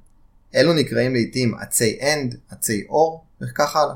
אלו 0.56 0.74
נקראים 0.74 1.14
לעיתים 1.14 1.56
עצי 1.56 2.00
AND, 2.02 2.36
עצי 2.50 2.88
OR 2.90 3.44
וכך 3.44 3.76
הלאה. 3.76 3.96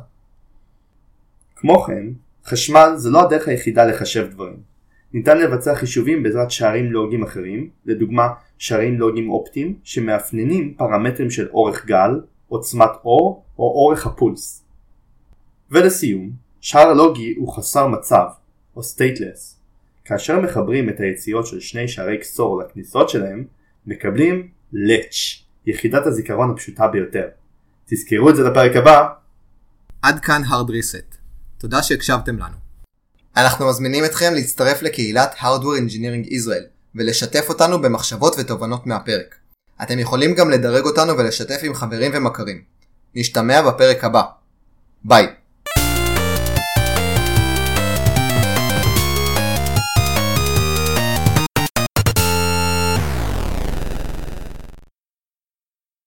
כמו 1.56 1.84
כן, 1.84 2.06
חשמל 2.46 2.94
זה 2.96 3.10
לא 3.10 3.26
הדרך 3.26 3.48
היחידה 3.48 3.86
לחשב 3.86 4.28
דברים. 4.32 4.58
ניתן 5.14 5.38
לבצע 5.38 5.76
חישובים 5.76 6.24
בעזרת 6.24 6.52
שערים 6.52 6.92
לוגיים 6.92 7.24
אחרים, 7.24 7.70
לדוגמה 7.86 8.28
שערים 8.60 9.00
לוגיים 9.00 9.30
אופטיים 9.30 9.80
שמאפיינים 9.84 10.74
פרמטרים 10.78 11.32
של 11.32 11.50
אורך 11.50 11.86
גל, 11.86 12.22
עוצמת 12.48 12.90
אור 13.06 13.44
או 13.60 13.64
אורך 13.64 14.08
הפולס. 14.08 14.64
ולסיום, 15.72 16.32
שער 16.62 16.94
לוגי 16.94 17.34
הוא 17.38 17.54
חסר 17.54 17.88
מצב, 17.88 18.26
או 18.76 18.82
stateless. 18.82 19.56
כאשר 20.06 20.40
מחברים 20.40 20.90
את 20.90 21.00
היציאות 21.00 21.48
של 21.48 21.60
שני 21.60 21.88
שערי 21.88 22.18
קסור 22.18 22.62
לכניסות 22.62 23.10
שלהם, 23.10 23.46
מקבלים 23.86 24.48
לץ', 24.74 25.44
יחידת 25.66 26.06
הזיכרון 26.06 26.50
הפשוטה 26.50 26.88
ביותר. 26.88 27.28
תזכרו 27.86 28.30
את 28.30 28.36
זה 28.36 28.44
לפרק 28.44 28.76
הבא. 28.76 29.08
עד 30.02 30.20
כאן 30.20 30.42
hard 30.44 30.70
reset. 30.70 31.18
תודה 31.58 31.84
שהקשבתם 31.84 32.36
לנו. 32.36 32.56
אנחנו 33.38 33.70
מזמינים 33.70 34.06
אתכם 34.06 34.32
להצטרף 34.34 34.82
לקהילת 34.82 35.34
Hardware 35.34 35.80
Engineering 35.82 36.30
Israel 36.30 36.79
ולשתף 37.00 37.46
אותנו 37.50 37.82
במחשבות 37.82 38.36
ותובנות 38.38 38.88
מהפרק. 38.88 39.36
אתם 39.84 40.00
יכולים 40.00 40.36
גם 40.36 40.50
לדרג 40.50 40.86
אותנו 40.86 41.18
ולשתף 41.18 41.60
עם 41.64 41.74
חברים 41.74 42.12
ומכרים. 42.14 42.62
נשתמע 43.16 43.62
בפרק 43.62 44.04
הבא. 44.04 44.24
ביי. 45.04 45.28